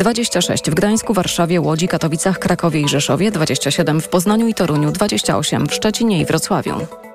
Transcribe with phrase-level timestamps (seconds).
[0.00, 5.66] 26 w Gdańsku, Warszawie, Łodzi, Katowicach, Krakowie i Rzeszowie, 27 w Poznaniu i Toruniu, 28
[5.66, 7.09] w Szczecinie i Wrocławiu.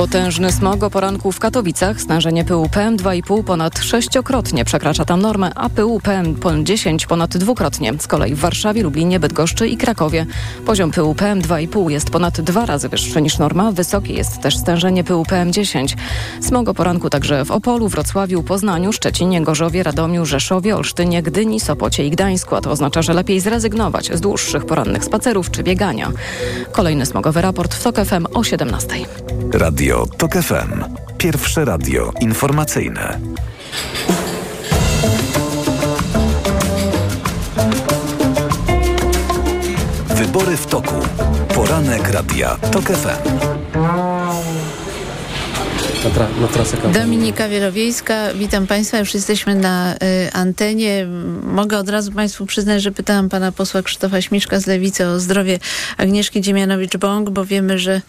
[0.00, 2.00] Potężny smog o poranku w Katowicach.
[2.00, 7.92] Stężenie pyłu PM2,5 ponad sześciokrotnie przekracza tam normę, a pyłu PM10 ponad dwukrotnie.
[7.98, 10.26] Z kolei w Warszawie, Lublinie, Bydgoszczy i Krakowie
[10.66, 13.72] poziom pyłu PM2,5 jest ponad dwa razy wyższy niż norma.
[13.72, 15.96] Wysokie jest też stężenie pyłu PM10.
[16.40, 22.06] Smog o poranku także w Opolu, Wrocławiu, Poznaniu, Szczecinie, Gorzowie, Radomiu, Rzeszowie, Olsztynie, Gdyni, Sopocie
[22.06, 22.54] i Gdańsku.
[22.56, 26.12] A to oznacza, że lepiej zrezygnować z dłuższych porannych spacerów czy biegania.
[26.72, 28.88] Kolejny smogowy raport w TOK FM o 17.
[29.52, 30.84] Radio TOK FM.
[31.18, 33.20] Pierwsze radio informacyjne.
[40.08, 40.94] Wybory w toku.
[41.54, 43.60] Poranek Radia TOK FM
[46.04, 47.00] na, tra na trasę kampanii.
[47.00, 49.96] Dominika Wielowiejska, witam Państwa, już jesteśmy na y,
[50.32, 51.06] antenie.
[51.42, 55.58] Mogę od razu Państwu przyznać, że pytałam Pana posła Krzysztofa Śmiszka z Lewicy o zdrowie
[55.96, 58.00] Agnieszki Dziemianowicz-Bąk, bo wiemy, że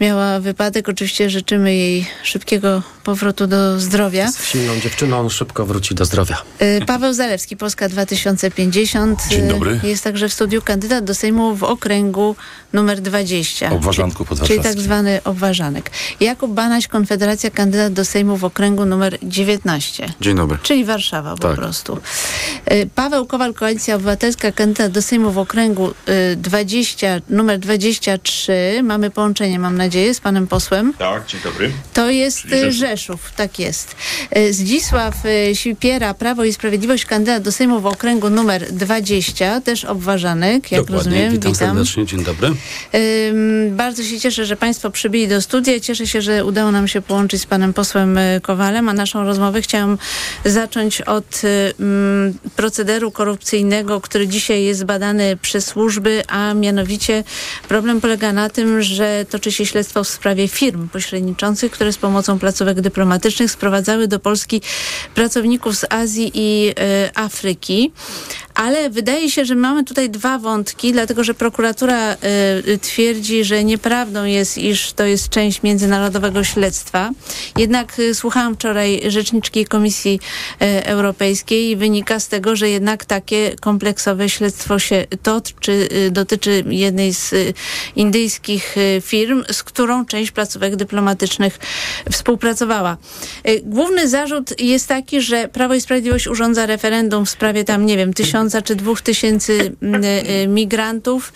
[0.00, 0.88] miała wypadek.
[0.88, 4.32] Oczywiście życzymy jej szybkiego powrotu do zdrowia.
[4.32, 6.42] Z silną dziewczyną on szybko wróci do zdrowia.
[6.62, 9.28] Y, Paweł Zalewski, Polska 2050.
[9.28, 9.80] Dzień dobry.
[9.84, 12.36] Y, jest także w studiu kandydat do Sejmu w okręgu
[12.72, 13.70] numer 20.
[13.70, 15.90] Obwarzanku Czyli tak zwany obwarzanek.
[16.20, 20.12] Jakub Banaś, Konfederacja Konfederacja kandydat do Sejmu w okręgu numer 19.
[20.20, 20.58] Dzień dobry.
[20.62, 21.56] Czyli Warszawa po tak.
[21.56, 21.98] prostu.
[22.72, 25.94] Y, Paweł Kowal, Koalicja Obywatelska, kandydat do Sejmu w okręgu
[26.36, 28.80] 20, y, numer 23.
[28.82, 30.94] Mamy połączenie, mam nadzieję, z panem posłem.
[30.94, 31.72] Tak, dzień dobry.
[31.92, 32.74] To jest Rzeszów.
[32.74, 33.96] Rzeszów, tak jest.
[34.50, 35.14] Zdzisław
[35.54, 41.10] Sipiera, Prawo i Sprawiedliwość, kandydat do Sejmu w okręgu numer 20, też obważanek, jak Dokładnie.
[41.10, 41.32] rozumiem.
[41.32, 42.50] Witam, Witam serdecznie, dzień dobry.
[43.70, 45.80] bardzo się cieszę, że państwo przybyli do studia.
[45.80, 49.62] Cieszę się, że udało nam się połączyć z panem posłem e, Kowalem, a naszą rozmowę
[49.62, 49.98] chciałam
[50.44, 51.42] zacząć od
[51.78, 57.24] um, procederu korupcyjnego, który dzisiaj jest badany przez służby, a mianowicie
[57.68, 62.38] problem polega na tym, że toczy się śledztwo w sprawie firm pośredniczących, które z pomocą
[62.38, 64.60] placówek dyplomatycznych sprowadzały do Polski
[65.14, 66.74] pracowników z Azji i y,
[67.14, 67.92] Afryki.
[68.54, 74.24] Ale wydaje się, że mamy tutaj dwa wątki, dlatego że prokuratura y, twierdzi, że nieprawdą
[74.24, 77.01] jest, iż to jest część międzynarodowego śledztwa.
[77.56, 80.20] Jednak y, słuchałam wczoraj rzeczniczki Komisji
[80.62, 87.14] y, Europejskiej i wynika z tego, że jednak takie kompleksowe śledztwo się toczy, dotyczy jednej
[87.14, 87.34] z
[87.96, 91.58] indyjskich firm, z którą część placówek dyplomatycznych
[92.10, 92.96] współpracowała.
[93.62, 98.14] Główny zarzut jest taki, że Prawo i Sprawiedliwość urządza referendum w sprawie tam, nie wiem,
[98.14, 100.06] tysiąca czy dwóch tysięcy mm, y,
[100.44, 101.32] y, migrantów,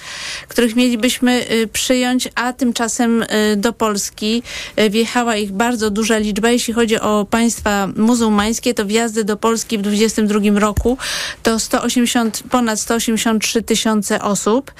[0.48, 3.24] których mielibyśmy y, przyjąć, a tymczasem
[3.56, 4.42] do Polski
[4.90, 6.50] wjechała ich bardzo duża liczba.
[6.50, 10.98] Jeśli chodzi o państwa muzułmańskie, to wjazdy do Polski w 2022 roku
[11.42, 14.72] to 180, ponad 183 tysiące osób.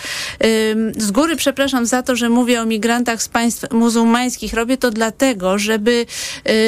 [0.97, 4.55] Z góry przepraszam za to, że mówię o migrantach z państw muzułmańskich.
[4.55, 6.07] Robię to dlatego, żeby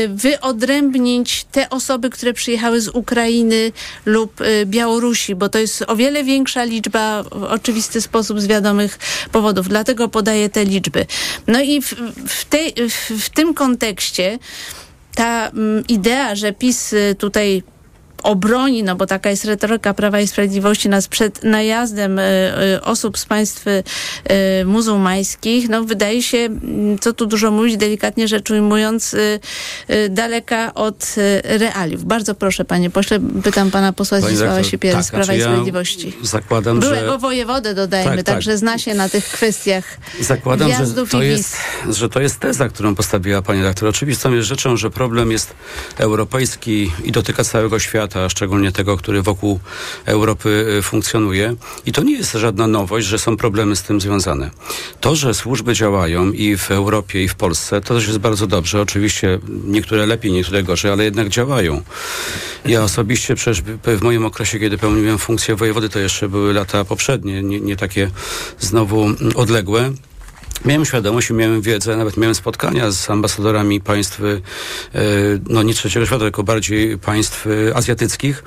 [0.08, 3.72] wyodrębnić te osoby, które przyjechały z Ukrainy
[4.06, 4.32] lub
[4.64, 8.98] Białorusi, bo to jest o wiele większa liczba w oczywisty sposób z wiadomych
[9.32, 9.68] powodów.
[9.68, 11.06] Dlatego podaję te liczby.
[11.46, 11.94] No i w,
[12.28, 12.74] w, tej,
[13.18, 13.97] w tym kontekście
[15.14, 17.62] ta mm, idea, że PiS y, tutaj
[18.22, 22.22] obroni, no bo taka jest retoryka Prawa i Sprawiedliwości nas przed najazdem y,
[22.76, 23.82] y, osób z państw y,
[24.64, 26.48] muzułmańskich, no wydaje się,
[27.00, 29.16] co tu dużo mówić, delikatnie rzecz ujmując,
[30.10, 31.14] daleka od
[31.44, 32.04] realiów.
[32.04, 36.16] Bardzo proszę, panie pośle, pytam pana posła Zdzisława Sipiery tak, z Prawa znaczy i Sprawiedliwości.
[36.20, 37.18] Ja zakładam, Byłego że...
[37.18, 38.58] wojewodę dodajmy, tak, także tak.
[38.58, 41.56] zna się na tych kwestiach Zakładam, że to, jest,
[41.90, 43.88] że to jest teza, którą postawiła pani doktor.
[43.88, 45.54] Oczywistą jest rzeczą, że problem jest
[45.98, 49.60] europejski i dotyka całego świata świata, szczególnie tego, który wokół
[50.06, 51.54] Europy y, funkcjonuje.
[51.86, 54.50] I to nie jest żadna nowość, że są problemy z tym związane.
[55.00, 58.80] To, że służby działają i w Europie, i w Polsce, to też jest bardzo dobrze.
[58.80, 61.82] Oczywiście niektóre lepiej, niektóre gorzej, ale jednak działają.
[62.66, 67.42] Ja osobiście przecież w moim okresie, kiedy pełniłem funkcję wojewody, to jeszcze były lata poprzednie,
[67.42, 68.10] nie, nie takie
[68.58, 69.92] znowu mm, odległe.
[70.64, 74.40] Miałem świadomość miałem wiedzę, nawet miałem spotkania z ambasadorami państw, e,
[75.48, 78.44] no nie trzeciego świata, tylko bardziej państw azjatyckich,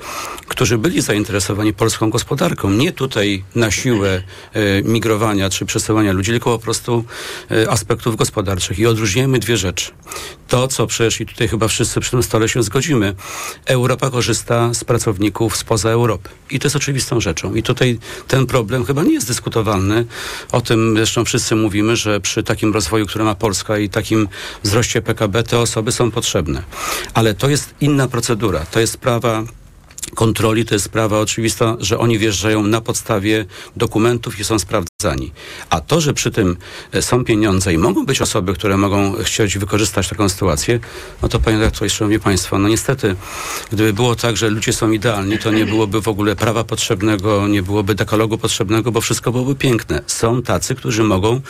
[0.48, 2.70] którzy byli zainteresowani polską gospodarką.
[2.70, 4.22] Nie tutaj na siłę
[4.52, 7.04] e, migrowania czy przesyłania ludzi, tylko po prostu
[7.50, 8.78] e, aspektów gospodarczych.
[8.78, 9.90] I odróżniamy dwie rzeczy.
[10.48, 13.14] To, co przecież i tutaj chyba wszyscy przy tym stole się zgodzimy.
[13.66, 16.28] Europa korzysta z pracowników spoza Europy.
[16.50, 17.54] I to jest oczywistą rzeczą.
[17.54, 17.98] I tutaj
[18.28, 20.06] ten problem chyba nie jest dyskutowalny.
[20.52, 24.28] O tym zresztą wszyscy mówimy, że przy takim rozwoju, który ma Polska i takim
[24.62, 26.62] wzroście PKB, te osoby są potrzebne.
[27.14, 28.66] Ale to jest inna procedura.
[28.70, 29.44] To jest sprawa
[30.14, 33.44] kontroli to jest sprawa oczywista, że oni wjeżdżają na podstawie
[33.76, 35.32] dokumentów i są sprawdzani.
[35.70, 36.56] A to, że przy tym
[36.92, 40.80] e, są pieniądze i mogą być osoby, które mogą chcieć wykorzystać taką sytuację,
[41.22, 43.16] no to panie redaktorze, szanowni państwo, no niestety,
[43.72, 47.62] gdyby było tak, że ludzie są idealni, to nie byłoby w ogóle prawa potrzebnego, nie
[47.62, 50.02] byłoby dekalogu potrzebnego, bo wszystko byłoby piękne.
[50.06, 51.40] Są tacy, którzy mogą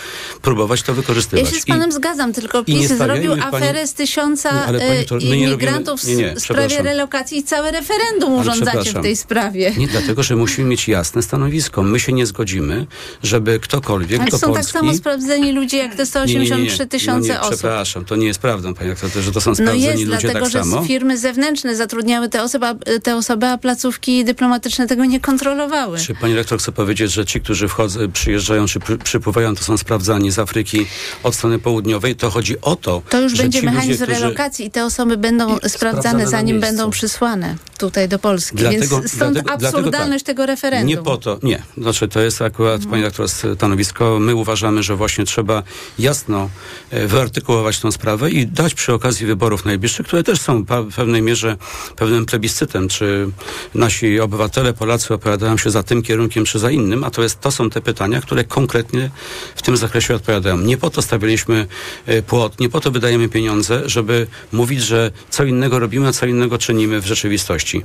[0.43, 1.47] próbować to wykorzystywać.
[1.47, 5.07] Ja się z panem I, zgadzam, tylko PiS zrobił aferę pani, z tysiąca nie, pani,
[5.07, 9.73] to, imigrantów nie, nie, w sprawie relokacji i całe referendum urządzacie w tej sprawie.
[9.79, 11.83] Nie, dlatego, że musimy mieć jasne stanowisko.
[11.83, 12.87] My się nie zgodzimy,
[13.23, 14.73] żeby ktokolwiek Ale do są Polski...
[14.73, 17.55] tak samo sprawdzeni ludzie, jak te 183 tysiące no osób.
[17.55, 20.45] Przepraszam, to nie jest prawdą, panie doktorze, że to są sprawdzeni no jest, ludzie dlatego,
[20.45, 20.85] tak że samo.
[20.85, 22.67] firmy zewnętrzne zatrudniały te osoby,
[23.03, 25.99] te osoby, a placówki dyplomatyczne tego nie kontrolowały.
[25.99, 29.79] Czy pani rektor chce powiedzieć, że ci, którzy wchodzą, przyjeżdżają czy przy, przypływają, to są
[29.79, 30.87] sprawdzani z Afryki
[31.23, 34.67] od strony południowej, to chodzi o to, To już że będzie ci mechanizm ludzie, relokacji
[34.67, 38.32] i te osoby będą I sprawdzane, zanim będą przysłane tutaj do Polski.
[38.53, 40.27] Dlatego- Więc stąd dlatego- dlatego absurdalność tak.
[40.37, 40.89] tego referendum.
[40.89, 41.63] Nie po to, nie.
[41.79, 42.91] Znaczy, to jest akurat, Mhm.
[42.91, 44.19] pani doktor, stanowisko.
[44.21, 45.63] My uważamy, że właśnie trzeba
[45.99, 46.51] jasno
[46.91, 51.23] e, wyartykułować tę sprawę i dać przy okazji wyborów najbliższych, które też są w pewnej
[51.23, 51.57] mierze
[51.97, 53.29] pewnym plebiscytem, czy
[53.75, 57.51] nasi obywatele, Polacy opowiadają się za tym kierunkiem, czy za innym, a to, jest, to
[57.51, 59.11] są te pytania, które konkretnie
[59.57, 60.59] w tym zakresie odpowiadają.
[60.59, 61.67] Nie po to stawialiśmy
[62.07, 66.27] e, płot, nie po to wydajemy pieniądze, żeby mówić, że co innego robimy, a co
[66.27, 67.83] innego czynimy w rzeczywistości.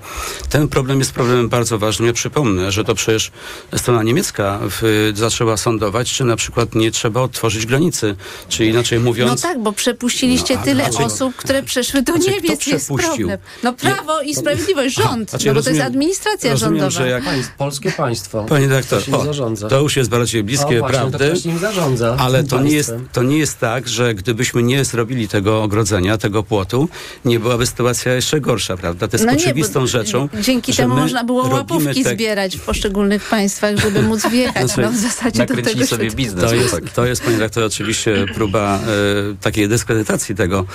[0.50, 2.08] Ten problem jest problemem bardzo ważnym.
[2.08, 3.32] Ja przypomnę, że to przecież
[3.76, 8.16] strona niemiecka w, zaczęła sądować, czy na przykład nie trzeba otworzyć granicy,
[8.50, 9.32] czy inaczej mówiąc...
[9.44, 11.06] No tak, bo przepuściliście No, tyle dlaczego?
[11.06, 12.60] osób, które przeszły do Znaczy, Niemiec.
[12.62, 13.10] kto Jest przepuścił?
[13.28, 13.40] problem.
[13.64, 16.90] No prawo i sprawiedliwość, rząd, Znaczy, no bo to jest rozumiem- administracja rozumiem, rządowa.
[17.04, 18.44] że jak Państw, polskie państwo.
[18.50, 19.12] Panie dyrektor, To
[19.72, 21.34] nie o, już jest bardziej bliskie o, właśnie, prawdy.
[22.00, 22.16] To.
[22.20, 26.44] Ale to nie, jest, to nie jest tak, że gdybyśmy nie zrobili tego ogrodzenia, tego
[26.44, 26.90] płotu,
[27.26, 29.08] nie byłaby sytuacja jeszcze gorsza, prawda?
[29.08, 30.27] To jest No nie, oczywistą bo rzeczą.
[30.42, 34.66] Dzięki temu można było łapówki te- zbierać w poszczególnych państwach, żeby móc wjechać.
[34.66, 36.44] Znaczy, no w zasadzie do tego sobie się- biznes.
[36.50, 36.92] To jest, chłopaki.
[36.96, 40.66] to jest, panie redaktor, oczywiście próba e, takiej dyskredytacji tego.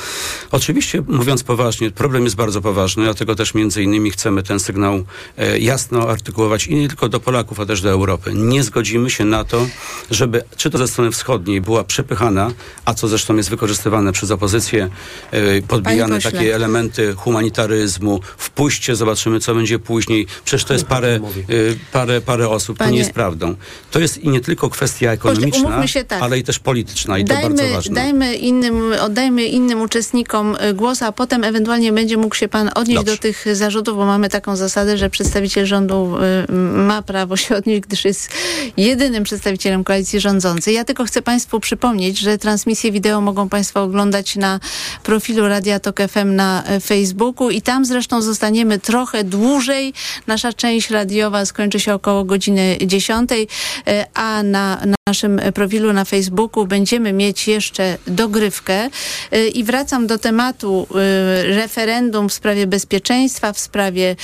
[0.51, 5.05] Oczywiście, mówiąc poważnie, problem jest bardzo poważny, dlatego też między innymi chcemy ten sygnał
[5.39, 8.31] e, jasno artykułować i nie tylko do Polaków, a też do Europy.
[8.35, 9.67] Nie zgodzimy się na to,
[10.11, 12.51] żeby, czy to ze strony wschodniej była przepychana,
[12.85, 14.89] a co zresztą jest wykorzystywane przez opozycję,
[15.31, 20.27] e, podbijane takie elementy humanitaryzmu, wpuśćcie, zobaczymy, co będzie później.
[20.45, 21.21] Przecież to jest parę, e,
[21.93, 22.79] parę, parę osób.
[22.79, 23.55] To Panie- nie jest prawdą.
[23.91, 26.23] To jest i nie tylko kwestia ekonomiczna, tak.
[26.23, 27.95] ale i też polityczna i to bardzo Dajmy, ważne.
[27.95, 33.01] dajmy innym, oddajmy innym uczestnikom y, głos, a potem ewentualnie będzie mógł się pan odnieść
[33.01, 33.13] Dobrze.
[33.13, 36.17] do tych zarzutów, bo mamy taką zasadę, że przedstawiciel rządu
[36.49, 38.31] y, ma prawo się odnieść, gdyż jest
[38.77, 40.75] jedynym przedstawicielem koalicji rządzącej.
[40.75, 44.61] Ja tylko chcę państwu przypomnieć, że transmisję wideo mogą państwo oglądać na
[45.03, 49.93] profilu Radia Tok FM na y, Facebooku i tam zresztą zostaniemy trochę dłużej.
[50.27, 53.47] Nasza część radiowa skończy się około godziny 10, y,
[54.15, 58.89] a na, na naszym profilu na Facebooku będziemy mieć jeszcze dogrywkę.
[59.35, 64.17] Y, I wracam do tematu y, referendum w sprawie bezpieczeństwa, w sprawie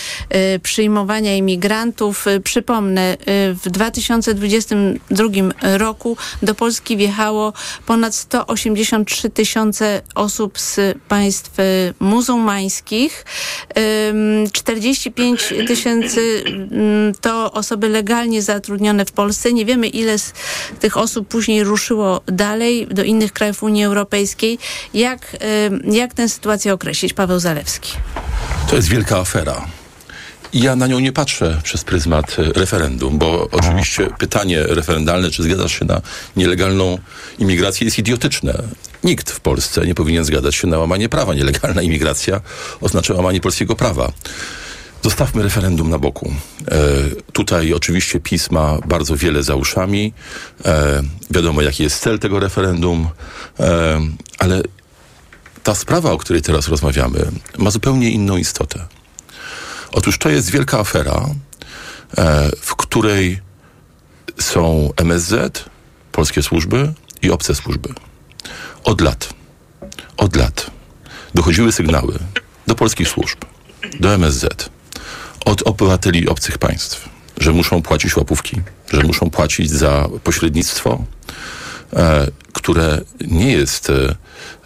[0.62, 2.25] przyjmowania imigrantów.
[2.45, 3.17] Przypomnę,
[3.65, 5.25] w 2022
[5.79, 7.53] roku do Polski wjechało
[7.87, 11.50] ponad 183 tysiące osób z państw
[12.00, 13.25] muzułmańskich.
[14.09, 14.50] Ym,
[14.94, 19.52] 45 tysięcy mm, to osoby legalnie zatrudnione w Polsce.
[19.52, 20.33] Nie wiemy, ile z
[20.80, 24.59] tych osób później ruszyło dalej do innych krajów Unii Europejskiej.
[24.95, 27.12] Jak, ym, jak tę sytuację określić?
[27.12, 27.92] Paweł Zalewski.
[28.71, 29.66] To jest wielka afera.
[30.52, 35.78] Ja na nią nie patrzę przez pryzmat e, referendum, bo oczywiście pytanie referendalne, czy zgadzasz
[35.78, 36.00] się na
[36.37, 36.99] nielegalną
[37.38, 38.62] imigrację, jest idiotyczne.
[39.04, 41.35] Nikt w Polsce nie powinien zgadzać się na łamanie prawa.
[41.35, 42.40] Nielegalna imigracja
[42.80, 44.12] oznacza łamanie polskiego prawa.
[45.02, 46.33] Zostawmy referendum na boku.
[46.71, 46.76] E,
[47.33, 50.12] tutaj oczywiście PiS ma bardzo wiele za uszami.
[50.64, 53.09] E, wiadomo, jaki jest cel tego referendum,
[53.61, 54.00] e,
[54.38, 54.62] ale
[55.62, 58.87] ta sprawa, o której teraz rozmawiamy, ma zupełnie inną istotę.
[59.93, 61.28] Otóż to jest wielka afera,
[62.19, 63.40] e, w której
[64.40, 65.64] są MSZ,
[66.12, 67.88] polskie służby i obce służby.
[68.85, 69.28] Od lat,
[70.17, 70.71] od lat
[71.35, 72.19] dochodziły sygnały
[72.67, 73.38] do polskich służb,
[74.00, 74.71] do MSZ
[75.49, 78.61] od obywateli obcych państw, że muszą płacić łapówki,
[78.93, 81.05] że muszą płacić za pośrednictwo,
[81.93, 84.17] e, które nie jest e,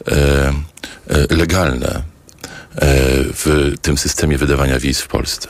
[0.07, 2.03] e, legalne
[3.35, 5.49] w tym systemie wydawania wiz w Polsce,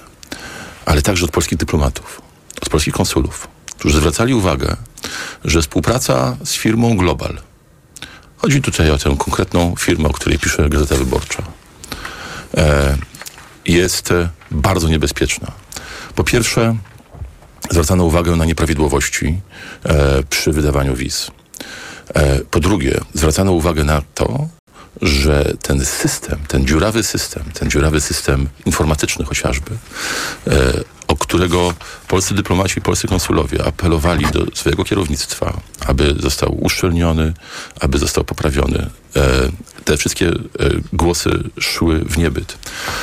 [0.86, 2.22] ale także od polskich dyplomatów,
[2.62, 3.48] od polskich konsulów,
[3.78, 4.76] którzy zwracali uwagę,
[5.44, 7.40] że współpraca z firmą Global,
[8.36, 11.42] chodzi tutaj o tę konkretną firmę, o której pisze Gazeta Wyborcza,
[13.66, 14.12] jest
[14.52, 15.52] bardzo niebezpieczna.
[16.14, 16.76] Po pierwsze,
[17.70, 19.40] zwracano uwagę na nieprawidłowości
[19.84, 21.30] e, przy wydawaniu wiz.
[22.14, 24.48] E, po drugie, zwracano uwagę na to,
[25.02, 29.70] że ten system, ten dziurawy system, ten dziurawy system informatyczny chociażby,
[30.46, 30.72] e,
[31.08, 31.74] o którego
[32.08, 37.34] polscy dyplomaci i polscy konsulowie apelowali do swojego kierownictwa, aby został uszczelniony,
[37.80, 38.90] aby został poprawiony.
[39.16, 39.22] E,
[39.84, 40.34] te wszystkie e,
[40.92, 41.30] głosy
[41.60, 42.58] szły w niebyt.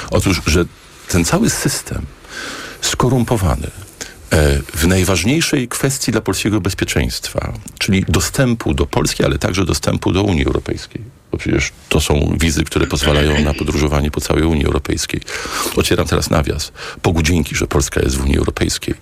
[0.09, 0.65] Otóż, że
[1.09, 2.05] ten cały system
[2.81, 3.67] skorumpowany,
[4.31, 10.23] e, w najważniejszej kwestii dla polskiego bezpieczeństwa, czyli dostępu do Polski, ale także dostępu do
[10.23, 11.18] Unii Europejskiej.
[11.31, 15.21] Bo przecież to są wizy, które pozwalają na podróżowanie po całej Unii Europejskiej.
[15.75, 16.71] Otwieram teraz nawias.
[17.03, 18.95] Bogu dzięki, że Polska jest w Unii Europejskiej.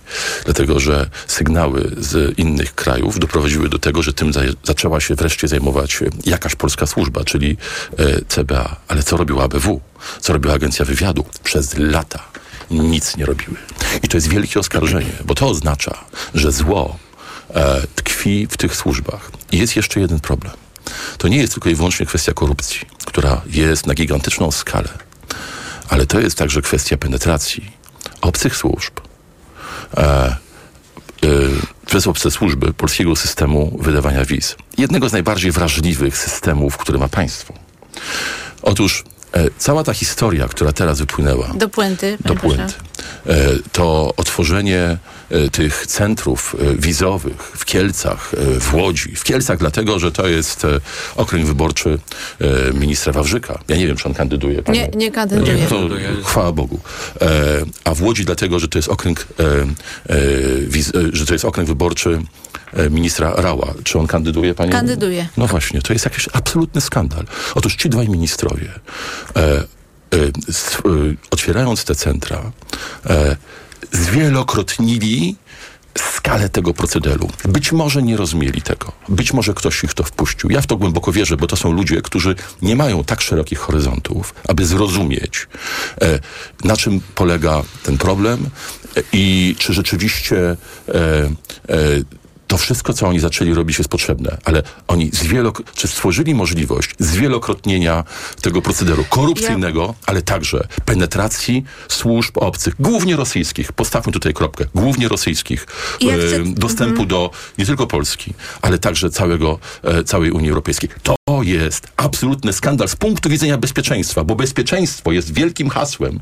[0.44, 5.48] Dlatego, że sygnały z innych krajów doprowadziły do tego, że tym za zaczęła się wreszcie
[5.48, 7.56] zajmować jakaś polska służba, czyli
[7.98, 8.76] e, CBA.
[8.88, 9.80] Ale co robiła ABW?
[10.20, 11.24] Co robiła Agencja Wywiadu?
[11.44, 12.22] Przez lata
[12.70, 13.56] nic nie robiły.
[14.02, 16.04] I to jest wielkie oskarżenie, bo to oznacza,
[16.34, 16.96] że zło
[17.54, 19.30] e, tkwi w tych służbach.
[19.52, 20.52] I jest jeszcze jeden problem.
[21.18, 24.88] To nie jest tylko i wyłącznie kwestia korupcji, która jest na gigantyczną skalę,
[25.88, 27.70] ale to jest także kwestia penetracji
[28.20, 28.92] obcych służb
[29.96, 30.36] e, e,
[31.86, 34.56] przez obce służby polskiego systemu wydawania wiz.
[34.78, 37.54] Jednego z najbardziej wrażliwych systemów, które ma państwo.
[38.62, 42.18] Otóż e, cała ta historia, która teraz wypłynęła Do puenty.
[42.24, 42.74] do puenty.
[43.26, 43.36] E,
[43.72, 44.98] To otworzenie
[45.52, 49.16] tych centrów e, wizowych w Kielcach, e, w Łodzi.
[49.16, 50.80] W Kielcach dlatego, że to jest e,
[51.16, 51.98] okręg wyborczy
[52.40, 53.58] e, ministra Wawrzyka.
[53.68, 54.62] Ja nie wiem, czy on kandyduje.
[54.62, 55.54] panie- Nie, nie kandyduje.
[55.54, 55.88] Nie, to
[56.24, 56.80] chwała Bogu.
[57.20, 57.28] E,
[57.84, 61.68] a w Łodzi dlatego, że to jest okręg, e, e, e, że to jest okręg
[61.68, 62.22] wyborczy
[62.72, 63.74] e, ministra Rała.
[63.84, 64.72] Czy on kandyduje, panie?
[64.72, 65.28] Kandyduje.
[65.36, 67.24] No właśnie, to jest jakiś absolutny skandal.
[67.54, 68.68] Otóż ci dwaj ministrowie,
[69.36, 69.56] e, e,
[70.16, 70.30] e,
[71.30, 72.52] otwierając te centra,
[73.06, 73.36] e,
[73.92, 75.36] zwielokrotnili
[75.98, 77.28] skalę tego procederu.
[77.44, 78.92] Być może nie rozumieli tego.
[79.08, 80.50] Być może ktoś ich to wpuścił.
[80.50, 84.34] Ja w to głęboko wierzę, bo to są ludzie, którzy nie mają tak szerokich horyzontów,
[84.48, 85.46] aby zrozumieć,
[86.02, 86.18] e,
[86.64, 88.50] na czym polega ten problem
[88.96, 91.28] e, i czy rzeczywiście e, e,
[92.48, 98.04] to wszystko, co oni zaczęli robić, jest potrzebne, ale oni zwielok- czy stworzyli możliwość zwielokrotnienia
[98.42, 103.72] tego procederu korupcyjnego, ale także penetracji służb obcych, głównie rosyjskich.
[103.72, 104.64] Postawmy tutaj kropkę.
[104.74, 105.66] Głównie rosyjskich.
[106.00, 110.90] Ja e, chcę- dostępu do nie tylko Polski, ale także całego, e, całej Unii Europejskiej.
[111.02, 116.20] To jest absolutny skandal z punktu widzenia bezpieczeństwa, bo bezpieczeństwo jest wielkim hasłem,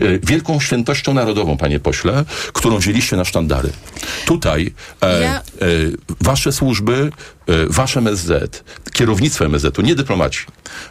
[0.00, 3.70] e, wielką świętością narodową, panie pośle, którą wzięliście na sztandary.
[4.26, 5.42] Tutaj e, Ja- e,
[6.20, 7.10] wasze służby,
[7.46, 10.40] e, wasze MSZ, kierownictwo MSZ-u, nie dyplomaci,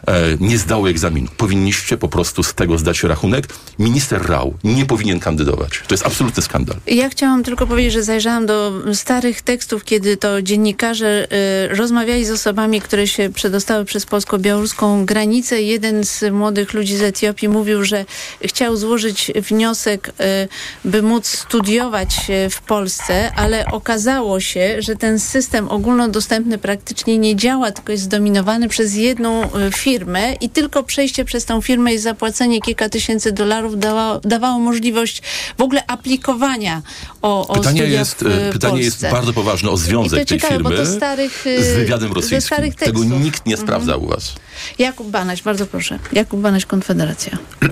[0.06, 1.28] e, nie zdały egzaminu.
[1.36, 3.46] Powinniście po prostu z tego zdać rachunek.
[3.78, 5.82] Minister Rał nie powinien kandydować.
[5.88, 6.76] To jest absolutny skandal.
[6.86, 11.28] Ja chciałam tylko powiedzieć, że zajrzałam do starych tekstów, kiedy to dziennikarze
[11.72, 15.62] y, rozmawiali z osobami, które się przedostały przez polsko-białoruską granicę.
[15.62, 18.04] Jeden z młodych ludzi z Etiopii mówił, że
[18.44, 20.48] chciał złożyć wniosek, y,
[20.84, 27.36] by móc studiować y, w Polsce, ale okazało się, że ten system ogólnodostępny praktycznie nie
[27.36, 31.98] działa, tylko jest zdominowany przez jedną y, firmę i tylko przejście przez tą firmę i
[31.98, 35.22] zapłacenie kilka tysięcy dolarów dawa, dawało możliwość
[35.58, 36.82] w ogóle aplikowania
[37.22, 39.10] o, o Pytanie jest, e, pytanie jest Polsce.
[39.10, 42.72] bardzo poważne o związek tej ciekawe, firmy starych, z wywiadem rosyjskim.
[42.72, 44.34] Tego nikt nie sprawdza u was.
[44.78, 45.98] Jakub Banaś, bardzo proszę.
[46.12, 47.38] Jakub Banaś, Konfederacja.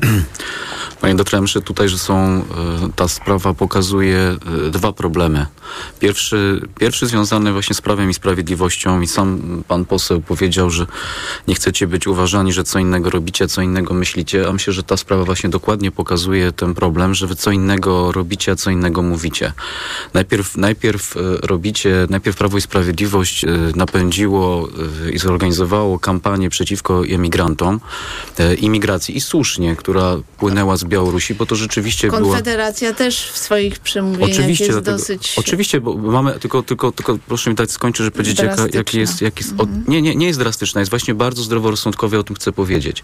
[1.01, 2.43] Panie doktorze, tutaj, że są, e,
[2.97, 5.47] ta sprawa pokazuje e, dwa problemy.
[5.99, 10.87] Pierwszy, pierwszy związany właśnie z prawem i sprawiedliwością i sam pan poseł powiedział, że
[11.49, 14.97] nie chcecie być uważani, że co innego robicie, co innego myślicie, a myślę, że ta
[14.97, 19.53] sprawa właśnie dokładnie pokazuje ten problem, że wy co innego robicie, a co innego mówicie.
[20.15, 24.69] Najpierw, najpierw e, robicie, najpierw Prawo i Sprawiedliwość napędziło
[25.13, 27.81] i zorganizowało kampanię przeciwko emigrantom,
[28.39, 32.21] e, imigracji i słusznie, która płynęła z Białorusi, bo to rzeczywiście była...
[32.21, 35.35] Konfederacja też w swoich przemówieniach oczywiście, jest dlatego, dosyć...
[35.37, 39.23] Oczywiście, bo mamy, tylko, tylko, tylko proszę mi dać skończyć, żeby powiedzieć, jaka, jaki jest...
[39.23, 39.85] Jak jest mhm.
[39.89, 43.03] nie, nie, nie jest drastyczna, jest właśnie bardzo zdroworozsądkowe, o tym chcę powiedzieć.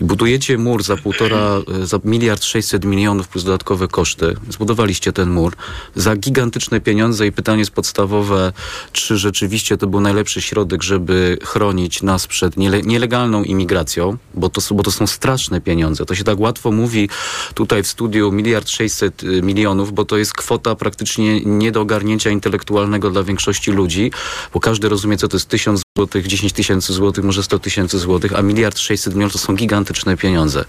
[0.00, 4.36] Budujecie mur za półtora, za miliard sześćset milionów plus dodatkowe koszty.
[4.50, 5.56] Zbudowaliście ten mur
[5.94, 8.52] za gigantyczne pieniądze i pytanie jest podstawowe,
[8.92, 14.74] czy rzeczywiście to był najlepszy środek, żeby chronić nas przed niele nielegalną imigracją, bo to,
[14.74, 16.06] bo to są straszne pieniądze.
[16.06, 17.08] To się tak łatwo mówi
[17.54, 22.30] tutaj w studiu miliard sześćset y, milionów, bo to jest kwota praktycznie nie do ogarnięcia
[22.30, 24.10] intelektualnego dla większości ludzi,
[24.54, 28.38] bo każdy rozumie, co to jest tysiąc złotych, 10 tysięcy złotych, może 100 tysięcy złotych,
[28.38, 30.64] a miliard 600 milionów to są gigantyczne pieniądze.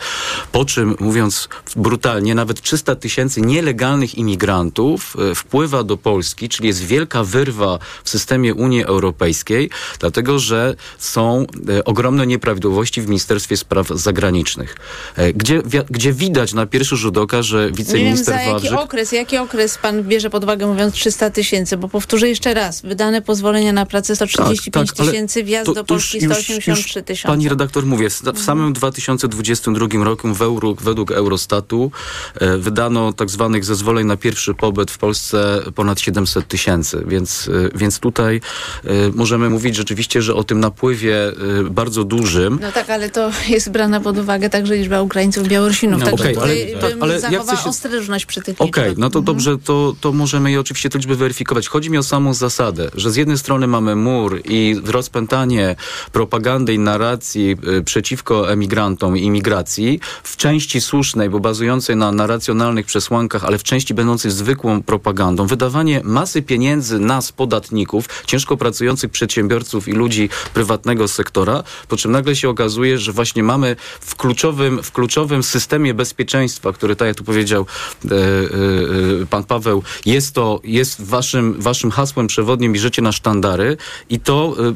[0.52, 6.84] Po czym, mówiąc brutalnie, nawet 300 tysięcy nielegalnych imigrantów e, wpływa do Polski, czyli jest
[6.84, 13.88] wielka wyrwa w systemie Unii Europejskiej, dlatego że są e, ogromne nieprawidłowości w Ministerstwie Spraw
[13.88, 14.76] Zagranicznych,
[15.16, 19.12] e, gdzie, gdzie widać na pierwszy rzut oka, że wiceminister Nie wiem, za jaki okres,
[19.12, 23.74] jaki okres pan bierze pod uwagę mówiąc 300 tysięcy, bo powtórzę jeszcze raz, wydane pozwolenia
[23.74, 25.13] na pracę 135 tak, tak, tysięcy,
[25.44, 27.28] wjazd to, do Polski 183 tysiące.
[27.28, 28.46] Pani redaktor, mówię, w mhm.
[28.46, 31.92] samym 2022 roku w Euro, według Eurostatu
[32.36, 37.78] e, wydano tak zwanych zezwoleń na pierwszy pobyt w Polsce ponad 700 tysięcy, więc, e,
[37.78, 38.42] więc tutaj
[38.84, 42.60] e, możemy mówić rzeczywiście, że o tym napływie e, bardzo dużym.
[42.62, 46.44] No tak, ale to jest brana pod uwagę także liczba Ukraińców, Białorusinów, no, także okay,
[46.44, 47.70] ale, tak, ale zachowała się...
[47.70, 49.26] ostrożność przy tych Okej, okay, no to mhm.
[49.26, 51.68] dobrze, to, to możemy je oczywiście te liczby weryfikować.
[51.68, 55.76] Chodzi mi o samą zasadę, że z jednej strony mamy mur i rozpętanie
[56.12, 62.28] propagandy i narracji y, przeciwko emigrantom i imigracji, w części słusznej, bo bazującej na, na
[62.28, 69.12] racjonalnych przesłankach, ale w części będącej zwykłą propagandą, wydawanie masy pieniędzy nas, podatników, ciężko pracujących
[69.12, 74.84] przedsiębiorców i ludzi prywatnego sektora, po czym nagle się okazuje, że właśnie mamy w kluczowym,
[74.84, 77.66] w kluczowym systemie bezpieczeństwa, który, tak jak tu powiedział
[78.06, 83.78] e, e, pan Paweł, jest to, jest waszym, waszym hasłem przewodnim i życie na sztandary.
[84.10, 84.74] I to e,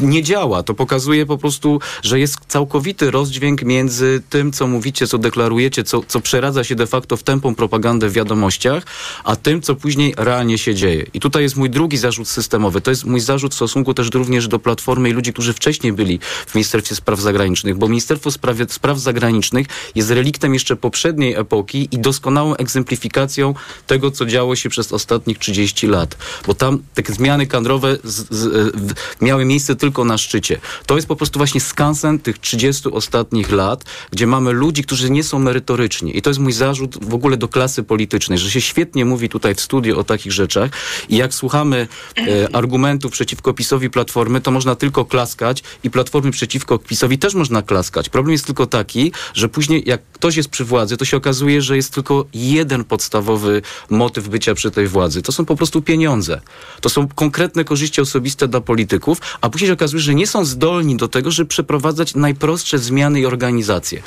[0.00, 0.62] nie działa.
[0.62, 6.02] To pokazuje po prostu, że jest całkowity rozdźwięk między tym, co mówicie, co deklarujecie, co,
[6.08, 8.84] co przeradza się de facto w tempą propagandę w wiadomościach,
[9.24, 11.06] a tym, co później realnie się dzieje.
[11.14, 12.80] I tutaj jest mój drugi zarzut systemowy.
[12.80, 16.18] To jest mój zarzut w stosunku też również do Platformy i ludzi, którzy wcześniej byli
[16.46, 21.98] w Ministerstwie Spraw Zagranicznych, bo Ministerstwo Spraw, Spraw Zagranicznych jest reliktem jeszcze poprzedniej epoki i
[21.98, 23.54] doskonałą egzemplifikacją
[23.86, 26.16] tego, co działo się przez ostatnich 30 lat.
[26.46, 28.72] Bo tam te zmiany kadrowe z, z,
[29.20, 30.60] miały miejsce tylko na szczycie.
[30.86, 35.24] To jest po prostu właśnie skansen tych 30 ostatnich lat, gdzie mamy ludzi, którzy nie
[35.24, 36.18] są merytoryczni.
[36.18, 39.54] I to jest mój zarzut w ogóle do klasy politycznej, że się świetnie mówi tutaj
[39.54, 40.70] w studiu o takich rzeczach
[41.08, 41.88] i jak słuchamy
[42.18, 47.62] e, argumentów przeciwko PiSowi Platformy, to można tylko klaskać i Platformy przeciwko PiSowi też można
[47.62, 48.08] klaskać.
[48.08, 51.76] Problem jest tylko taki, że później jak ktoś jest przy władzy, to się okazuje, że
[51.76, 55.22] jest tylko jeden podstawowy motyw bycia przy tej władzy.
[55.22, 56.40] To są po prostu pieniądze.
[56.80, 60.96] To są konkretne korzyści osobiste dla polityków, a później się okazuje, że nie są zdolni
[60.96, 64.02] do tego, żeby przeprowadzać najprostsze zmiany i organizacje.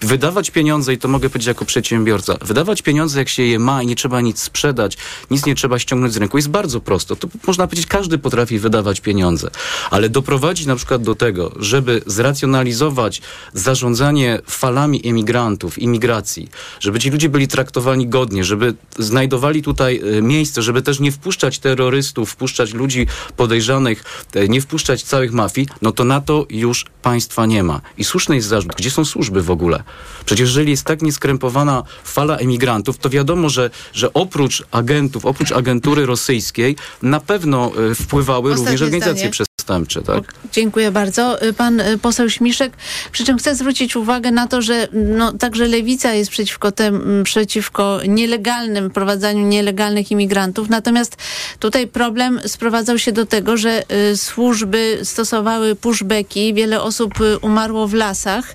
[0.00, 3.86] Wydawać pieniądze, i to mogę powiedzieć jako przedsiębiorca, wydawać pieniądze, jak się je ma i
[3.86, 4.96] nie trzeba nic sprzedać,
[5.30, 7.16] nic nie trzeba ściągnąć z rynku, jest bardzo prosto.
[7.16, 9.50] To można powiedzieć, każdy potrafi wydawać pieniądze.
[9.90, 16.48] Ale doprowadzić na przykład do tego, żeby zracjonalizować zarządzanie falami emigrantów, imigracji,
[16.80, 21.58] żeby ci ludzie byli traktowani godnie, żeby znajdowali tutaj e, miejsce, żeby też nie wpuszczać
[21.58, 24.65] terrorystów, wpuszczać ludzi podejrzanych, e, nie wpuszczać
[25.04, 27.80] całych mafii, no to na to już państwa nie ma.
[27.98, 28.72] I słuszny jest zarzut.
[28.76, 29.82] Gdzie są służby w ogóle?
[30.24, 36.06] Przecież jeżeli jest tak nieskrępowana fala emigrantów, to wiadomo, że, że oprócz agentów, oprócz agentury
[36.06, 39.45] rosyjskiej, na pewno e, wpływały Ostatnie również organizacje zdanie.
[39.66, 40.02] Przestępcze.
[40.02, 40.24] Tak?
[40.52, 41.40] Dziękuję bardzo.
[41.40, 42.72] E, pan e, poseł Śmiszek,
[43.12, 48.00] przy czym chcę zwrócić uwagę na to, że no, także lewica jest przeciwko, tem, przeciwko
[48.08, 51.16] nielegalnym prowadzeniu nielegalnych imigrantów, natomiast
[51.58, 57.94] tutaj problem sprowadzał się do tego, że y, służby stosowały pushbacki, wiele osób umarło w
[57.94, 58.54] lasach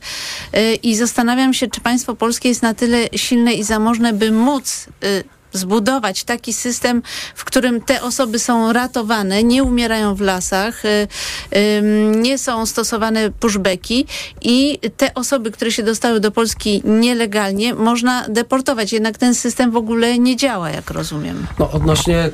[0.55, 4.87] y, i zastanawiam się, czy państwo polskie jest na tyle silne i zamożne, by móc
[5.03, 7.01] y, zbudować taki system,
[7.35, 11.07] w którym te osoby są ratowane, nie umierają w lasach, y,
[12.15, 14.05] nie są stosowane pushbacki
[14.41, 18.93] i te osoby, które się dostały do Polski nielegalnie, można deportować.
[18.93, 21.47] Jednak ten system w ogóle nie działa, jak rozumiem.
[21.59, 22.29] No, odnośnie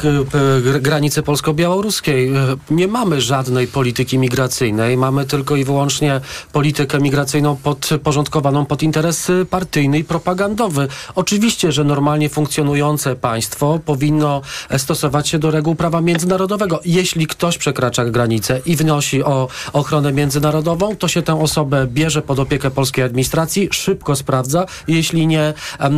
[0.81, 6.21] granicy polsko-białoruskiej, e, nie mamy żadnej polityki migracyjnej, mamy tylko i wyłącznie
[6.53, 10.87] politykę migracyjną podporządkowaną pod interes partyjny i propagandowy.
[11.15, 14.41] Oczywiście, że normalnie funkcjonujące działające państwo powinno
[14.77, 16.79] stosować się do reguł prawa międzynarodowego.
[16.85, 22.39] Jeśli ktoś przekracza granicę i wnosi o ochronę międzynarodową, to się tę osobę bierze pod
[22.39, 24.65] opiekę polskiej administracji, szybko sprawdza.
[24.87, 25.53] Jeśli nie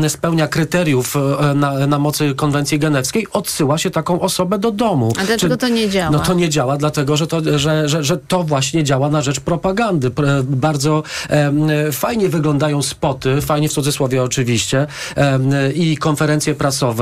[0.07, 5.13] spełnia kryteriów e, na, na mocy konwencji genewskiej, odsyła się taką osobę do domu.
[5.19, 6.11] A dlaczego Czy, to nie działa?
[6.11, 9.39] No to nie działa, dlatego że to, że, że, że to właśnie działa na rzecz
[9.39, 10.11] propagandy.
[10.43, 16.98] Bardzo e, fajnie wyglądają spoty, fajnie w cudzysłowie oczywiście, e, i konferencje prasowe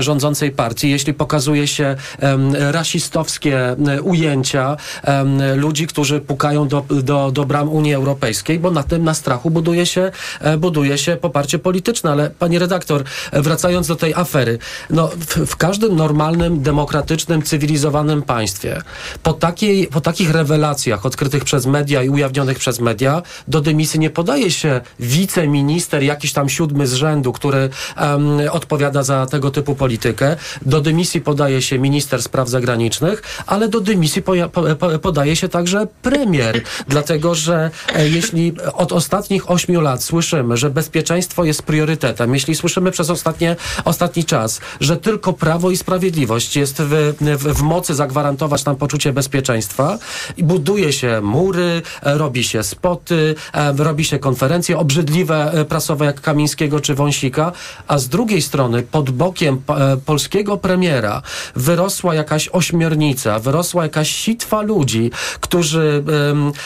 [0.00, 1.96] rządzącej partii, jeśli pokazuje się
[2.52, 4.76] rasistowskie ujęcia
[5.56, 9.86] ludzi, którzy pukają do, do, do bram Unii Europejskiej, bo na tym na strachu buduje
[9.86, 12.10] się, e, buduje się poparcie polityczne.
[12.10, 14.58] Ale pani redaktor, wracając do tej afery,
[14.90, 18.82] no w, w każdym normalnym, demokratycznym, cywilizowanym państwie
[19.22, 24.10] po, takiej, po takich rewelacjach odkrytych przez media i ujawnionych przez media do dymisji nie
[24.10, 27.62] podaje się wiceminister, jakiś tam siódmy z rzędu, który
[28.00, 30.36] um, odpowiada za tego typu politykę.
[30.66, 35.86] Do dymisji podaje się minister spraw zagranicznych, ale do dymisji po, po, podaje się także
[36.02, 42.54] premier, dlatego że e, jeśli od ostatnich ośmiu lat słyszymy, że bezpieczeństwo jest priorytetem, jeśli
[42.54, 47.94] słyszymy przez ostatnie, ostatni czas, że tylko prawo i sprawiedliwość jest w, w, w mocy
[47.94, 49.98] zagwarantować nam poczucie bezpieczeństwa
[50.36, 56.20] i buduje się mury, e, robi się spoty, e, robi się konferencje obrzydliwe prasowe jak
[56.20, 57.52] Kamińskiego czy Wąsika,
[57.88, 59.62] a z drugiej strony bokiem
[60.06, 61.22] polskiego premiera
[61.56, 65.10] wyrosła jakaś ośmiornica, wyrosła jakaś sitwa ludzi,
[65.40, 66.04] którzy,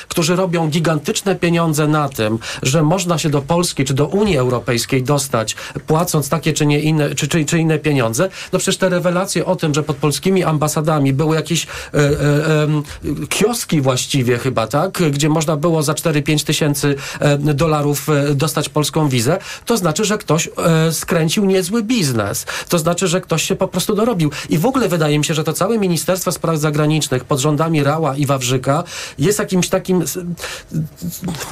[0.09, 5.03] którzy robią gigantyczne pieniądze na tym, że można się do Polski czy do Unii Europejskiej
[5.03, 9.47] dostać, płacąc takie czy, nie inne, czy, czy, czy inne pieniądze, no przecież te rewelacje
[9.47, 15.03] o tym, że pod polskimi ambasadami były jakieś e, e, e, kioski właściwie chyba, tak,
[15.11, 20.19] gdzie można było za 4-5 tysięcy e, dolarów e, dostać polską wizę, to znaczy, że
[20.19, 22.26] ktoś e, skręcił niezły biznes.
[22.69, 24.31] To znaczy, że ktoś się po prostu dorobił.
[24.49, 28.17] I w ogóle wydaje mi się, że to całe Ministerstwo Spraw Zagranicznych pod rządami Rała
[28.17, 28.85] i Wawrzyka
[29.19, 30.05] jest jakimś takim